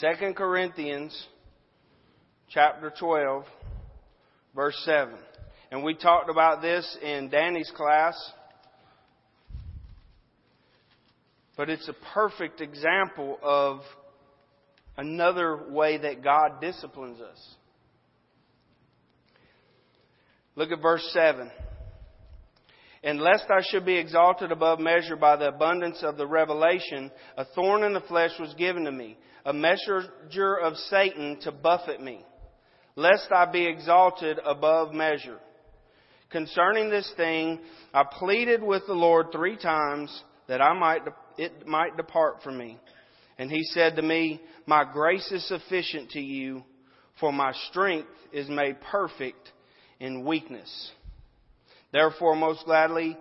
2 0.00 0.34
Corinthians 0.34 1.26
chapter 2.50 2.92
12 2.98 3.44
verse 4.54 4.78
7. 4.84 5.14
And 5.70 5.82
we 5.82 5.94
talked 5.94 6.28
about 6.28 6.60
this 6.60 6.98
in 7.02 7.30
Danny's 7.30 7.72
class. 7.74 8.14
But 11.56 11.70
it's 11.70 11.88
a 11.88 11.94
perfect 12.12 12.60
example 12.60 13.38
of 13.42 13.80
another 14.98 15.70
way 15.70 15.96
that 15.96 16.22
God 16.22 16.60
disciplines 16.60 17.22
us. 17.22 17.54
Look 20.56 20.72
at 20.72 20.82
verse 20.82 21.08
7. 21.14 21.50
And 23.02 23.18
lest 23.20 23.44
I 23.48 23.62
should 23.70 23.86
be 23.86 23.96
exalted 23.96 24.52
above 24.52 24.78
measure 24.78 25.16
by 25.16 25.36
the 25.36 25.48
abundance 25.48 26.02
of 26.02 26.18
the 26.18 26.26
revelation, 26.26 27.10
a 27.38 27.46
thorn 27.46 27.82
in 27.82 27.94
the 27.94 28.00
flesh 28.00 28.32
was 28.38 28.52
given 28.58 28.84
to 28.84 28.92
me, 28.92 29.16
a 29.46 29.52
messenger 29.52 30.56
of 30.56 30.76
Satan 30.90 31.38
to 31.42 31.52
buffet 31.52 32.02
me, 32.02 32.24
lest 32.96 33.28
I 33.30 33.50
be 33.50 33.64
exalted 33.64 34.40
above 34.44 34.92
measure. 34.92 35.38
Concerning 36.30 36.90
this 36.90 37.10
thing, 37.16 37.60
I 37.94 38.02
pleaded 38.02 38.60
with 38.60 38.82
the 38.88 38.92
Lord 38.92 39.28
three 39.30 39.56
times 39.56 40.10
that 40.48 40.60
I 40.60 40.76
might 40.78 41.02
it 41.38 41.66
might 41.66 41.96
depart 41.96 42.42
from 42.42 42.58
me. 42.58 42.78
And 43.38 43.48
he 43.48 43.62
said 43.62 43.96
to 43.96 44.02
me, 44.02 44.40
My 44.66 44.84
grace 44.84 45.30
is 45.30 45.46
sufficient 45.46 46.10
to 46.10 46.20
you, 46.20 46.64
for 47.20 47.32
my 47.32 47.52
strength 47.70 48.08
is 48.32 48.48
made 48.48 48.80
perfect 48.80 49.52
in 50.00 50.24
weakness. 50.24 50.90
Therefore, 51.92 52.34
most 52.34 52.64
gladly, 52.64 53.16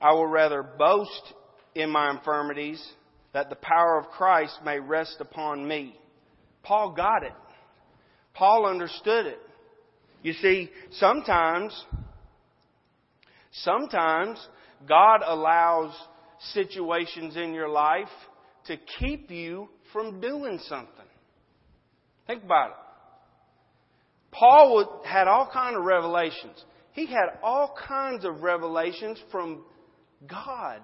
I 0.00 0.12
will 0.12 0.26
rather 0.26 0.62
boast 0.62 1.32
in 1.74 1.88
my 1.88 2.10
infirmities, 2.10 2.84
that 3.32 3.50
the 3.50 3.56
power 3.56 3.98
of 3.98 4.08
Christ 4.10 4.58
may 4.64 4.78
rest 4.78 5.16
upon 5.20 5.66
me. 5.66 5.98
Paul 6.62 6.92
got 6.92 7.22
it. 7.22 7.32
Paul 8.34 8.66
understood 8.66 9.26
it. 9.26 9.38
You 10.22 10.32
see, 10.34 10.70
sometimes, 10.92 11.84
sometimes 13.52 14.38
God 14.88 15.20
allows 15.24 15.94
situations 16.52 17.36
in 17.36 17.54
your 17.54 17.68
life 17.68 18.08
to 18.66 18.76
keep 18.98 19.30
you 19.30 19.68
from 19.92 20.20
doing 20.20 20.58
something. 20.68 21.06
Think 22.26 22.44
about 22.44 22.70
it. 22.70 22.76
Paul 24.32 25.02
had 25.04 25.26
all 25.26 25.48
kinds 25.52 25.76
of 25.76 25.84
revelations. 25.84 26.64
He 26.92 27.06
had 27.06 27.38
all 27.42 27.74
kinds 27.88 28.24
of 28.24 28.42
revelations 28.42 29.18
from 29.30 29.64
God 30.28 30.80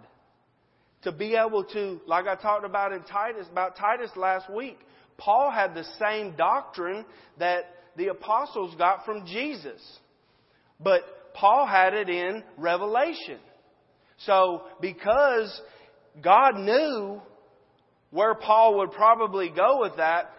to 1.06 1.12
be 1.12 1.36
able 1.36 1.62
to, 1.62 2.00
like 2.08 2.26
I 2.26 2.34
talked 2.34 2.64
about 2.64 2.92
in 2.92 3.00
Titus, 3.04 3.46
about 3.50 3.76
Titus 3.76 4.10
last 4.16 4.52
week. 4.52 4.76
Paul 5.16 5.52
had 5.52 5.72
the 5.72 5.84
same 6.00 6.34
doctrine 6.36 7.06
that 7.38 7.66
the 7.96 8.08
apostles 8.08 8.74
got 8.76 9.04
from 9.04 9.24
Jesus. 9.24 9.80
But 10.80 11.02
Paul 11.32 11.64
had 11.64 11.94
it 11.94 12.08
in 12.08 12.42
Revelation. 12.58 13.38
So, 14.26 14.62
because 14.80 15.60
God 16.20 16.56
knew 16.56 17.20
where 18.10 18.34
Paul 18.34 18.78
would 18.78 18.90
probably 18.90 19.48
go 19.48 19.82
with 19.82 19.98
that, 19.98 20.32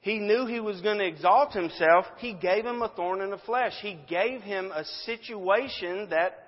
he 0.00 0.18
knew 0.18 0.46
he 0.46 0.60
was 0.60 0.80
going 0.80 0.96
to 0.96 1.06
exalt 1.06 1.52
himself. 1.52 2.06
He 2.16 2.32
gave 2.32 2.64
him 2.64 2.80
a 2.80 2.88
thorn 2.88 3.20
in 3.20 3.28
the 3.28 3.38
flesh. 3.38 3.74
He 3.82 3.98
gave 4.08 4.40
him 4.40 4.72
a 4.74 4.86
situation 5.04 6.08
that 6.08 6.46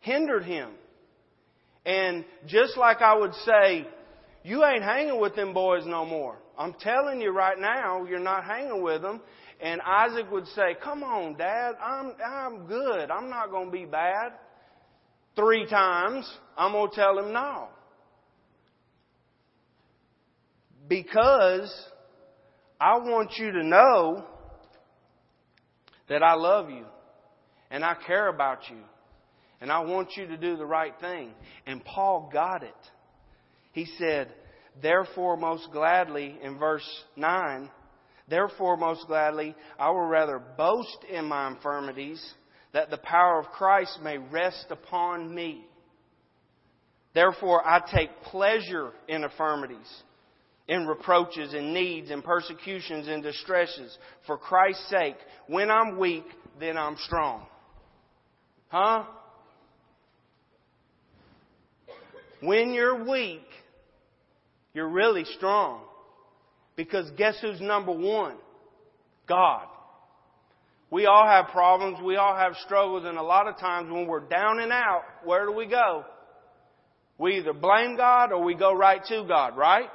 hindered 0.00 0.44
him. 0.44 0.68
And 1.86 2.24
just 2.46 2.76
like 2.76 3.02
I 3.02 3.16
would 3.16 3.34
say, 3.46 3.86
you 4.42 4.64
ain't 4.64 4.82
hanging 4.82 5.20
with 5.20 5.34
them 5.34 5.52
boys 5.52 5.84
no 5.86 6.04
more. 6.04 6.38
I'm 6.56 6.74
telling 6.74 7.20
you 7.20 7.30
right 7.30 7.58
now, 7.58 8.04
you're 8.04 8.20
not 8.20 8.44
hanging 8.44 8.82
with 8.82 9.02
them. 9.02 9.20
And 9.60 9.80
Isaac 9.80 10.30
would 10.30 10.46
say, 10.48 10.76
Come 10.82 11.02
on, 11.02 11.36
Dad, 11.36 11.74
I'm, 11.82 12.12
I'm 12.24 12.66
good. 12.66 13.10
I'm 13.10 13.28
not 13.30 13.50
going 13.50 13.66
to 13.66 13.72
be 13.72 13.84
bad. 13.84 14.32
Three 15.36 15.66
times, 15.66 16.30
I'm 16.56 16.72
going 16.72 16.90
to 16.90 16.96
tell 16.96 17.18
him 17.18 17.32
no. 17.32 17.68
Because 20.86 21.72
I 22.80 22.98
want 22.98 23.32
you 23.38 23.50
to 23.52 23.64
know 23.64 24.24
that 26.08 26.22
I 26.22 26.34
love 26.34 26.70
you 26.70 26.84
and 27.70 27.84
I 27.84 27.94
care 28.06 28.28
about 28.28 28.68
you 28.70 28.76
and 29.60 29.70
I 29.70 29.80
want 29.80 30.16
you 30.16 30.26
to 30.26 30.36
do 30.36 30.56
the 30.56 30.66
right 30.66 30.94
thing. 31.00 31.30
And 31.66 31.84
Paul 31.84 32.30
got 32.32 32.62
it. 32.62 32.74
He 33.72 33.86
said, 33.98 34.28
Therefore, 34.82 35.36
most 35.36 35.68
gladly, 35.72 36.38
in 36.42 36.58
verse 36.58 36.88
9, 37.16 37.70
Therefore, 38.28 38.76
most 38.76 39.06
gladly, 39.06 39.54
I 39.78 39.90
will 39.90 40.06
rather 40.06 40.38
boast 40.38 40.98
in 41.10 41.26
my 41.26 41.48
infirmities, 41.48 42.22
that 42.72 42.90
the 42.90 42.98
power 42.98 43.38
of 43.38 43.46
Christ 43.46 43.98
may 44.02 44.18
rest 44.18 44.66
upon 44.70 45.32
me. 45.34 45.64
Therefore, 47.14 47.64
I 47.64 47.80
take 47.94 48.10
pleasure 48.24 48.90
in 49.08 49.22
infirmities, 49.22 50.02
in 50.66 50.86
reproaches, 50.86 51.54
in 51.54 51.72
needs, 51.72 52.10
in 52.10 52.22
persecutions, 52.22 53.06
in 53.06 53.20
distresses, 53.20 53.96
for 54.26 54.36
Christ's 54.36 54.88
sake. 54.90 55.16
When 55.46 55.70
I'm 55.70 55.98
weak, 55.98 56.24
then 56.58 56.76
I'm 56.76 56.96
strong. 56.96 57.46
Huh? 58.68 59.04
When 62.44 62.74
you're 62.74 63.08
weak, 63.08 63.46
you're 64.74 64.88
really 64.88 65.24
strong. 65.36 65.82
Because 66.76 67.10
guess 67.16 67.36
who's 67.40 67.60
number 67.60 67.92
one? 67.92 68.36
God. 69.28 69.66
We 70.90 71.06
all 71.06 71.26
have 71.26 71.46
problems, 71.48 71.98
we 72.04 72.16
all 72.16 72.36
have 72.36 72.54
struggles, 72.64 73.04
and 73.04 73.18
a 73.18 73.22
lot 73.22 73.48
of 73.48 73.58
times 73.58 73.90
when 73.90 74.06
we're 74.06 74.28
down 74.28 74.60
and 74.60 74.70
out, 74.70 75.02
where 75.24 75.46
do 75.46 75.52
we 75.52 75.66
go? 75.66 76.04
We 77.18 77.38
either 77.38 77.52
blame 77.52 77.96
God 77.96 78.32
or 78.32 78.44
we 78.44 78.54
go 78.54 78.74
right 78.74 79.00
to 79.08 79.24
God, 79.26 79.56
right? 79.56 79.88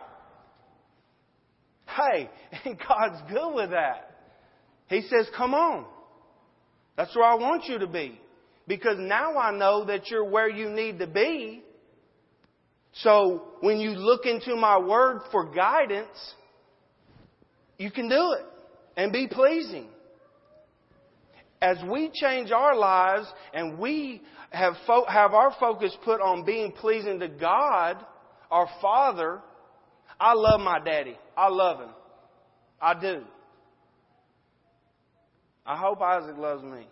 Hey, 1.85 2.29
and 2.65 2.77
God's 2.77 3.21
good 3.31 3.53
with 3.53 3.69
that. 3.71 4.09
He 4.87 5.01
says, 5.01 5.27
come 5.37 5.53
on. 5.53 5.85
That's 6.97 7.15
where 7.15 7.25
I 7.25 7.35
want 7.35 7.65
you 7.65 7.79
to 7.79 7.87
be. 7.87 8.19
Because 8.67 8.97
now 8.97 9.37
I 9.37 9.55
know 9.55 9.85
that 9.85 10.09
you're 10.09 10.25
where 10.25 10.49
you 10.49 10.69
need 10.69 10.99
to 10.99 11.07
be. 11.07 11.63
So 12.93 13.43
when 13.61 13.79
you 13.79 13.91
look 13.91 14.25
into 14.25 14.55
my 14.55 14.77
word 14.77 15.21
for 15.31 15.51
guidance, 15.53 16.33
you 17.77 17.91
can 17.91 18.09
do 18.09 18.35
it 18.37 18.45
and 18.97 19.13
be 19.13 19.27
pleasing. 19.27 19.87
As 21.61 21.77
we 21.89 22.09
change 22.13 22.51
our 22.51 22.75
lives 22.75 23.27
and 23.53 23.77
we 23.79 24.21
have, 24.51 24.73
fo- 24.87 25.05
have 25.05 25.33
our 25.33 25.53
focus 25.59 25.95
put 26.03 26.21
on 26.21 26.45
being 26.45 26.71
pleasing 26.71 27.19
to 27.19 27.27
God, 27.27 27.97
our 28.49 28.67
Father, 28.81 29.41
I 30.19 30.33
love 30.33 30.59
my 30.59 30.79
daddy. 30.79 31.17
I 31.37 31.49
love 31.49 31.79
him. 31.79 31.93
I 32.81 32.99
do. 32.99 33.23
I 35.65 35.77
hope 35.77 36.01
Isaac 36.01 36.37
loves 36.37 36.63
me. 36.63 36.87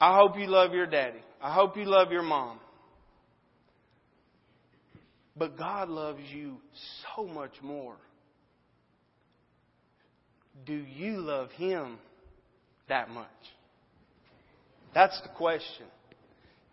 I 0.00 0.16
hope 0.16 0.38
you 0.38 0.46
love 0.46 0.72
your 0.72 0.86
daddy. 0.86 1.20
I 1.40 1.54
hope 1.54 1.76
you 1.76 1.84
love 1.84 2.12
your 2.12 2.22
mom. 2.22 2.58
But 5.36 5.56
God 5.56 5.88
loves 5.88 6.20
you 6.32 6.56
so 7.16 7.24
much 7.24 7.54
more. 7.62 7.96
Do 10.66 10.74
you 10.74 11.18
love 11.18 11.50
Him 11.52 11.98
that 12.88 13.08
much? 13.08 13.26
That's 14.94 15.18
the 15.22 15.30
question. 15.30 15.86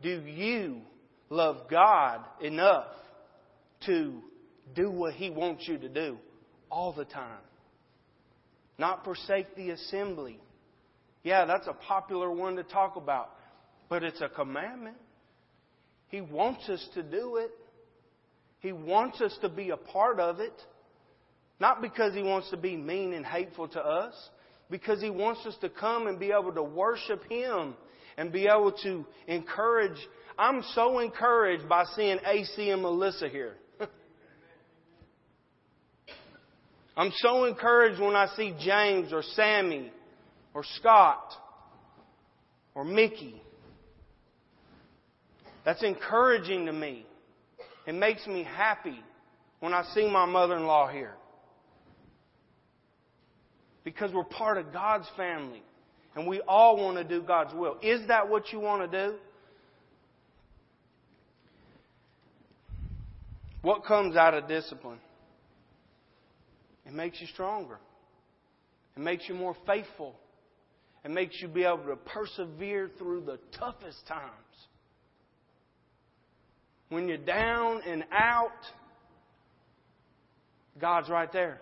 Do 0.01 0.09
you 0.09 0.81
love 1.29 1.69
God 1.69 2.25
enough 2.41 2.87
to 3.85 4.21
do 4.75 4.91
what 4.91 5.13
He 5.13 5.29
wants 5.29 5.65
you 5.67 5.77
to 5.77 5.87
do 5.87 6.17
all 6.69 6.91
the 6.91 7.05
time? 7.05 7.39
Not 8.77 9.05
forsake 9.05 9.55
the 9.55 9.69
assembly. 9.69 10.39
Yeah, 11.23 11.45
that's 11.45 11.67
a 11.67 11.73
popular 11.73 12.29
one 12.29 12.57
to 12.57 12.63
talk 12.63 12.95
about. 12.95 13.31
But 13.89 14.03
it's 14.03 14.21
a 14.21 14.29
commandment. 14.29 14.97
He 16.09 16.21
wants 16.21 16.67
us 16.69 16.85
to 16.93 17.03
do 17.03 17.37
it. 17.37 17.51
He 18.59 18.71
wants 18.71 19.21
us 19.21 19.37
to 19.41 19.49
be 19.49 19.69
a 19.69 19.77
part 19.77 20.19
of 20.19 20.39
it. 20.39 20.53
Not 21.59 21.81
because 21.81 22.13
He 22.13 22.21
wants 22.23 22.49
to 22.51 22.57
be 22.57 22.75
mean 22.75 23.13
and 23.13 23.25
hateful 23.25 23.67
to 23.69 23.79
us, 23.79 24.13
because 24.69 25.01
He 25.01 25.09
wants 25.09 25.45
us 25.45 25.55
to 25.61 25.69
come 25.69 26.07
and 26.07 26.19
be 26.19 26.31
able 26.31 26.53
to 26.53 26.63
worship 26.63 27.23
Him 27.29 27.75
and 28.17 28.31
be 28.31 28.45
able 28.45 28.73
to 28.83 29.05
encourage. 29.27 29.97
I'm 30.37 30.63
so 30.73 30.99
encouraged 30.99 31.67
by 31.67 31.83
seeing 31.95 32.19
AC 32.25 32.69
and 32.69 32.81
Melissa 32.81 33.29
here. 33.29 33.55
I'm 36.97 37.11
so 37.17 37.45
encouraged 37.45 38.01
when 38.01 38.15
I 38.15 38.27
see 38.35 38.55
James 38.59 39.13
or 39.13 39.23
Sammy 39.35 39.91
or 40.53 40.63
Scott 40.63 41.33
or 42.75 42.83
Mickey. 42.83 43.41
That's 45.67 45.83
encouraging 45.83 46.67
to 46.67 46.71
me. 46.71 47.05
It 47.85 47.93
makes 47.93 48.25
me 48.25 48.45
happy 48.45 48.97
when 49.59 49.73
I 49.73 49.83
see 49.93 50.09
my 50.09 50.25
mother 50.25 50.55
in 50.55 50.65
law 50.65 50.87
here. 50.87 51.13
Because 53.83 54.13
we're 54.13 54.23
part 54.23 54.57
of 54.57 54.71
God's 54.71 55.09
family. 55.17 55.61
And 56.15 56.25
we 56.25 56.39
all 56.47 56.77
want 56.77 56.95
to 56.95 57.03
do 57.03 57.21
God's 57.21 57.53
will. 57.53 57.75
Is 57.83 58.07
that 58.07 58.29
what 58.29 58.53
you 58.53 58.61
want 58.61 58.89
to 58.89 59.09
do? 59.09 59.15
What 63.61 63.83
comes 63.83 64.15
out 64.15 64.33
of 64.35 64.47
discipline? 64.47 64.99
It 66.85 66.93
makes 66.93 67.19
you 67.19 67.27
stronger. 67.27 67.77
It 68.95 69.01
makes 69.01 69.27
you 69.27 69.35
more 69.35 69.57
faithful. 69.65 70.15
It 71.03 71.11
makes 71.11 71.41
you 71.41 71.49
be 71.49 71.65
able 71.65 71.83
to 71.87 71.97
persevere 71.97 72.89
through 72.97 73.25
the 73.25 73.37
toughest 73.59 74.07
times. 74.07 74.46
When 76.89 77.07
you're 77.07 77.17
down 77.17 77.81
and 77.85 78.05
out, 78.11 78.51
God's 80.79 81.09
right 81.09 81.31
there. 81.31 81.59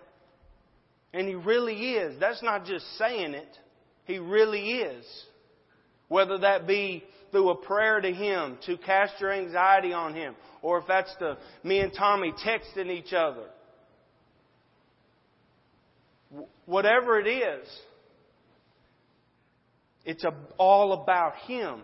And 1.14 1.28
He 1.28 1.36
really 1.36 1.94
is. 1.94 2.20
That's 2.20 2.44
not 2.44 2.66
just 2.66 2.86
saying 2.98 3.34
it, 3.34 3.58
He 4.06 4.20
really 4.20 4.72
is. 4.74 5.06
Whether 6.08 6.38
that 6.40 6.68
be 6.68 7.04
through 7.32 7.50
a 7.50 7.56
prayer 7.56 8.00
to 8.00 8.12
Him 8.14 8.58
to 8.66 8.78
cast 8.78 9.20
your 9.20 9.32
anxiety 9.34 9.94
on 9.94 10.14
Him, 10.14 10.36
or 10.62 10.80
if 10.80 10.88
that's 10.88 11.14
the 11.20 11.38
me 11.64 11.80
and 11.80 11.92
Tommy 11.94 12.32
texting 12.46 12.90
each 12.90 13.14
other. 13.14 13.46
Whatever 16.66 17.20
it 17.20 17.28
is, 17.28 17.68
it's 20.06 20.24
all 20.58 20.94
about 20.94 21.36
Him 21.48 21.82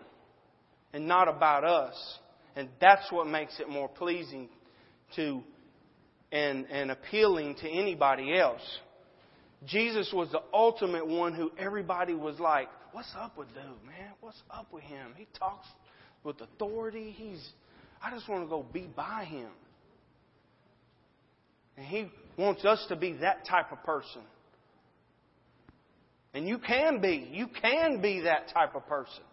and 0.94 1.08
not 1.08 1.28
about 1.28 1.64
us. 1.64 2.20
And 2.56 2.70
that's 2.80 3.12
what 3.12 3.28
makes 3.28 3.60
it 3.60 3.70
more 3.70 3.88
pleasing 3.88 4.50
to 5.16 5.42
and, 6.32 6.66
and 6.70 6.92
appealing 6.92 7.56
to 7.56 7.70
anybody 7.70 8.38
else. 8.38 8.62
Jesus 9.66 10.12
was 10.14 10.32
the 10.32 10.42
ultimate 10.54 11.06
one 11.06 11.34
who 11.34 11.52
everybody 11.58 12.14
was 12.14 12.40
like, 12.40 12.68
What's 12.94 13.14
up 13.18 13.38
with 13.38 13.48
dude, 13.50 13.64
man? 13.86 14.12
What's 14.20 14.42
up 14.50 14.68
with 14.74 14.84
him? 14.84 15.14
He 15.16 15.26
talks 15.40 15.66
with 16.26 16.42
authority. 16.42 17.12
He's 17.16 17.42
I 18.04 18.12
just 18.12 18.28
want 18.28 18.44
to 18.44 18.50
go 18.50 18.64
be 18.64 18.90
by 18.96 19.26
him. 19.26 19.50
And 21.78 21.86
he 21.86 22.12
wants 22.38 22.66
us 22.66 22.84
to 22.90 22.96
be 22.96 23.14
that 23.22 23.46
type 23.48 23.72
of 23.72 23.82
person. 23.84 24.22
And 26.34 26.48
you 26.48 26.58
can 26.58 27.00
be. 27.00 27.30
You 27.32 27.48
can 27.62 28.02
be 28.02 28.22
that 28.22 28.50
type 28.54 28.76
of 28.76 28.88
person. 28.88 29.24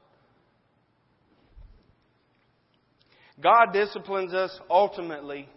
God 3.42 3.72
disciplines 3.72 4.34
us 4.34 4.50
ultimately, 4.68 5.48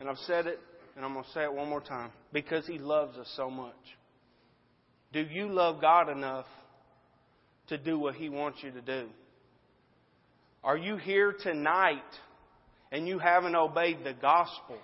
and 0.00 0.08
I've 0.08 0.18
said 0.18 0.46
it, 0.46 0.58
and 0.96 1.04
I'm 1.04 1.12
going 1.12 1.24
to 1.24 1.30
say 1.30 1.44
it 1.44 1.52
one 1.52 1.68
more 1.68 1.80
time, 1.80 2.10
because 2.32 2.66
He 2.66 2.78
loves 2.78 3.16
us 3.16 3.32
so 3.36 3.48
much. 3.48 3.74
Do 5.12 5.20
you 5.20 5.48
love 5.48 5.80
God 5.80 6.08
enough 6.08 6.46
to 7.68 7.78
do 7.78 7.98
what 7.98 8.14
He 8.16 8.28
wants 8.28 8.58
you 8.62 8.72
to 8.72 8.80
do? 8.80 9.08
Are 10.64 10.76
you 10.76 10.96
here 10.96 11.32
tonight 11.40 12.02
and 12.90 13.06
you 13.06 13.18
haven't 13.18 13.54
obeyed 13.54 13.98
the 14.02 14.14
gospel? 14.14 14.78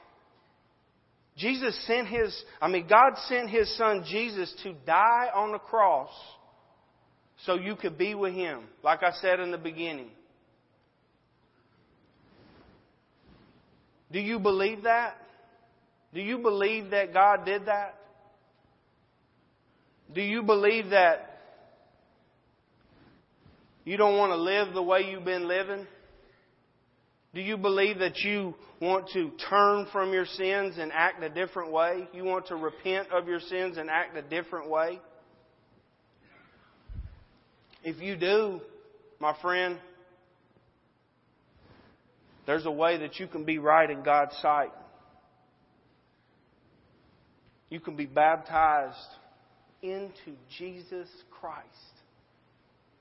Jesus 1.36 1.76
sent 1.86 2.06
His, 2.06 2.40
I 2.60 2.68
mean, 2.68 2.86
God 2.88 3.14
sent 3.26 3.50
His 3.50 3.74
Son 3.76 4.04
Jesus 4.08 4.54
to 4.62 4.74
die 4.86 5.28
on 5.34 5.50
the 5.52 5.58
cross 5.58 6.10
so 7.46 7.54
you 7.54 7.74
could 7.74 7.98
be 7.98 8.14
with 8.14 8.32
Him, 8.32 8.60
like 8.84 9.02
I 9.02 9.10
said 9.20 9.40
in 9.40 9.50
the 9.50 9.58
beginning. 9.58 10.10
Do 14.12 14.20
you 14.20 14.38
believe 14.38 14.82
that? 14.82 15.16
Do 16.12 16.20
you 16.20 16.38
believe 16.38 16.90
that 16.90 17.14
God 17.14 17.46
did 17.46 17.66
that? 17.66 17.98
Do 20.14 20.20
you 20.20 20.42
believe 20.42 20.90
that 20.90 21.40
you 23.84 23.96
don't 23.96 24.18
want 24.18 24.32
to 24.32 24.36
live 24.36 24.74
the 24.74 24.82
way 24.82 25.10
you've 25.10 25.24
been 25.24 25.48
living? 25.48 25.86
Do 27.34 27.40
you 27.40 27.56
believe 27.56 28.00
that 28.00 28.18
you 28.18 28.54
want 28.80 29.08
to 29.14 29.30
turn 29.48 29.86
from 29.90 30.12
your 30.12 30.26
sins 30.26 30.74
and 30.78 30.92
act 30.92 31.22
a 31.22 31.30
different 31.30 31.72
way? 31.72 32.06
You 32.12 32.24
want 32.24 32.48
to 32.48 32.56
repent 32.56 33.08
of 33.10 33.26
your 33.26 33.40
sins 33.40 33.78
and 33.78 33.88
act 33.88 34.16
a 34.16 34.22
different 34.22 34.68
way? 34.68 35.00
If 37.82 38.02
you 38.02 38.16
do, 38.16 38.60
my 39.18 39.34
friend, 39.40 39.78
there's 42.46 42.66
a 42.66 42.70
way 42.70 42.98
that 42.98 43.18
you 43.18 43.26
can 43.26 43.44
be 43.44 43.58
right 43.58 43.88
in 43.88 44.02
God's 44.02 44.36
sight. 44.42 44.72
You 47.70 47.80
can 47.80 47.96
be 47.96 48.06
baptized 48.06 48.96
into 49.80 50.36
Jesus 50.58 51.08
Christ. 51.40 51.66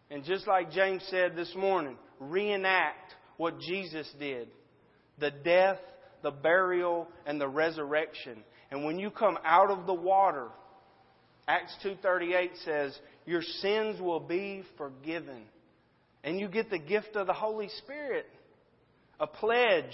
And 0.09 0.23
just 0.23 0.47
like 0.47 0.71
James 0.71 1.03
said 1.09 1.35
this 1.35 1.53
morning, 1.55 1.97
reenact 2.19 3.15
what 3.37 3.59
Jesus 3.59 4.09
did 4.19 4.47
the 5.19 5.31
death, 5.31 5.77
the 6.23 6.31
burial, 6.31 7.07
and 7.25 7.39
the 7.39 7.47
resurrection. 7.47 8.43
And 8.71 8.85
when 8.85 8.97
you 8.97 9.11
come 9.11 9.37
out 9.43 9.69
of 9.69 9.85
the 9.85 9.93
water, 9.93 10.47
Acts 11.47 11.75
2:38 11.83 12.63
says, 12.63 12.97
your 13.25 13.41
sins 13.41 14.01
will 14.01 14.19
be 14.19 14.63
forgiven. 14.77 15.43
And 16.23 16.39
you 16.39 16.47
get 16.47 16.69
the 16.69 16.79
gift 16.79 17.15
of 17.15 17.27
the 17.27 17.33
Holy 17.33 17.69
Spirit 17.79 18.25
a 19.21 19.27
pledge 19.27 19.93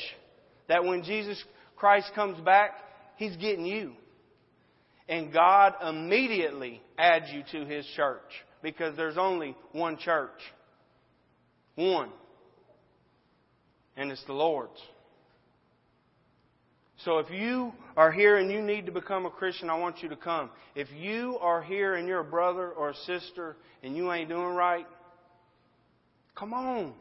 that 0.68 0.84
when 0.84 1.04
Jesus 1.04 1.42
Christ 1.76 2.12
comes 2.16 2.40
back, 2.42 2.72
He's 3.18 3.36
getting 3.36 3.66
you. 3.66 3.94
And 5.10 5.32
God 5.32 5.74
immediately 5.88 6.82
adds 6.98 7.26
you 7.32 7.44
to 7.52 7.66
His 7.66 7.86
church 7.96 8.22
because 8.63 8.96
there's 8.98 9.18
only 9.18 9.56
one 9.74 9.98
church. 9.98 10.40
One. 11.76 12.10
And 13.96 14.12
it's 14.12 14.24
the 14.26 14.34
Lord's. 14.34 14.80
So 17.06 17.20
if 17.20 17.30
you 17.30 17.74
are 17.96 18.12
here 18.12 18.38
and 18.38 18.52
you 18.52 18.62
need 18.62 18.88
to 18.88 18.92
become 18.92 19.26
a 19.26 19.30
Christian, 19.30 19.70
I 19.70 19.78
want 19.78 20.02
you 20.02 20.10
to 20.10 20.16
come. 20.16 20.50
If 20.76 20.88
you 20.96 21.38
are 21.42 21.62
here 21.62 21.96
and 21.96 22.08
you're 22.08 22.22
a 22.22 22.24
brother 22.24 22.70
or 22.72 22.90
a 22.90 22.96
sister 23.06 23.56
and 23.84 23.96
you 23.96 24.12
ain't 24.12 24.30
doing 24.30 24.56
right, 24.56 24.88
come 26.36 26.54
on. 26.54 26.94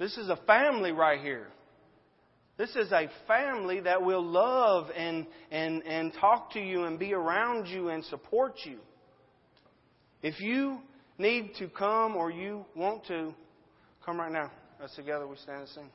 This 0.00 0.16
is 0.16 0.30
a 0.30 0.36
family 0.46 0.92
right 0.92 1.20
here. 1.20 1.46
This 2.56 2.74
is 2.74 2.90
a 2.90 3.10
family 3.28 3.80
that 3.80 4.02
will 4.02 4.24
love 4.24 4.86
and, 4.96 5.26
and, 5.50 5.82
and 5.84 6.10
talk 6.14 6.52
to 6.52 6.58
you 6.58 6.84
and 6.84 6.98
be 6.98 7.12
around 7.12 7.66
you 7.66 7.90
and 7.90 8.02
support 8.06 8.54
you. 8.64 8.78
If 10.22 10.40
you 10.40 10.78
need 11.18 11.52
to 11.58 11.68
come 11.68 12.16
or 12.16 12.30
you 12.30 12.64
want 12.74 13.06
to, 13.08 13.34
come 14.04 14.18
right 14.18 14.32
now. 14.32 14.50
Us 14.82 14.90
together 14.96 15.26
we 15.26 15.36
stand 15.36 15.60
and 15.60 15.68
sing. 15.68 15.90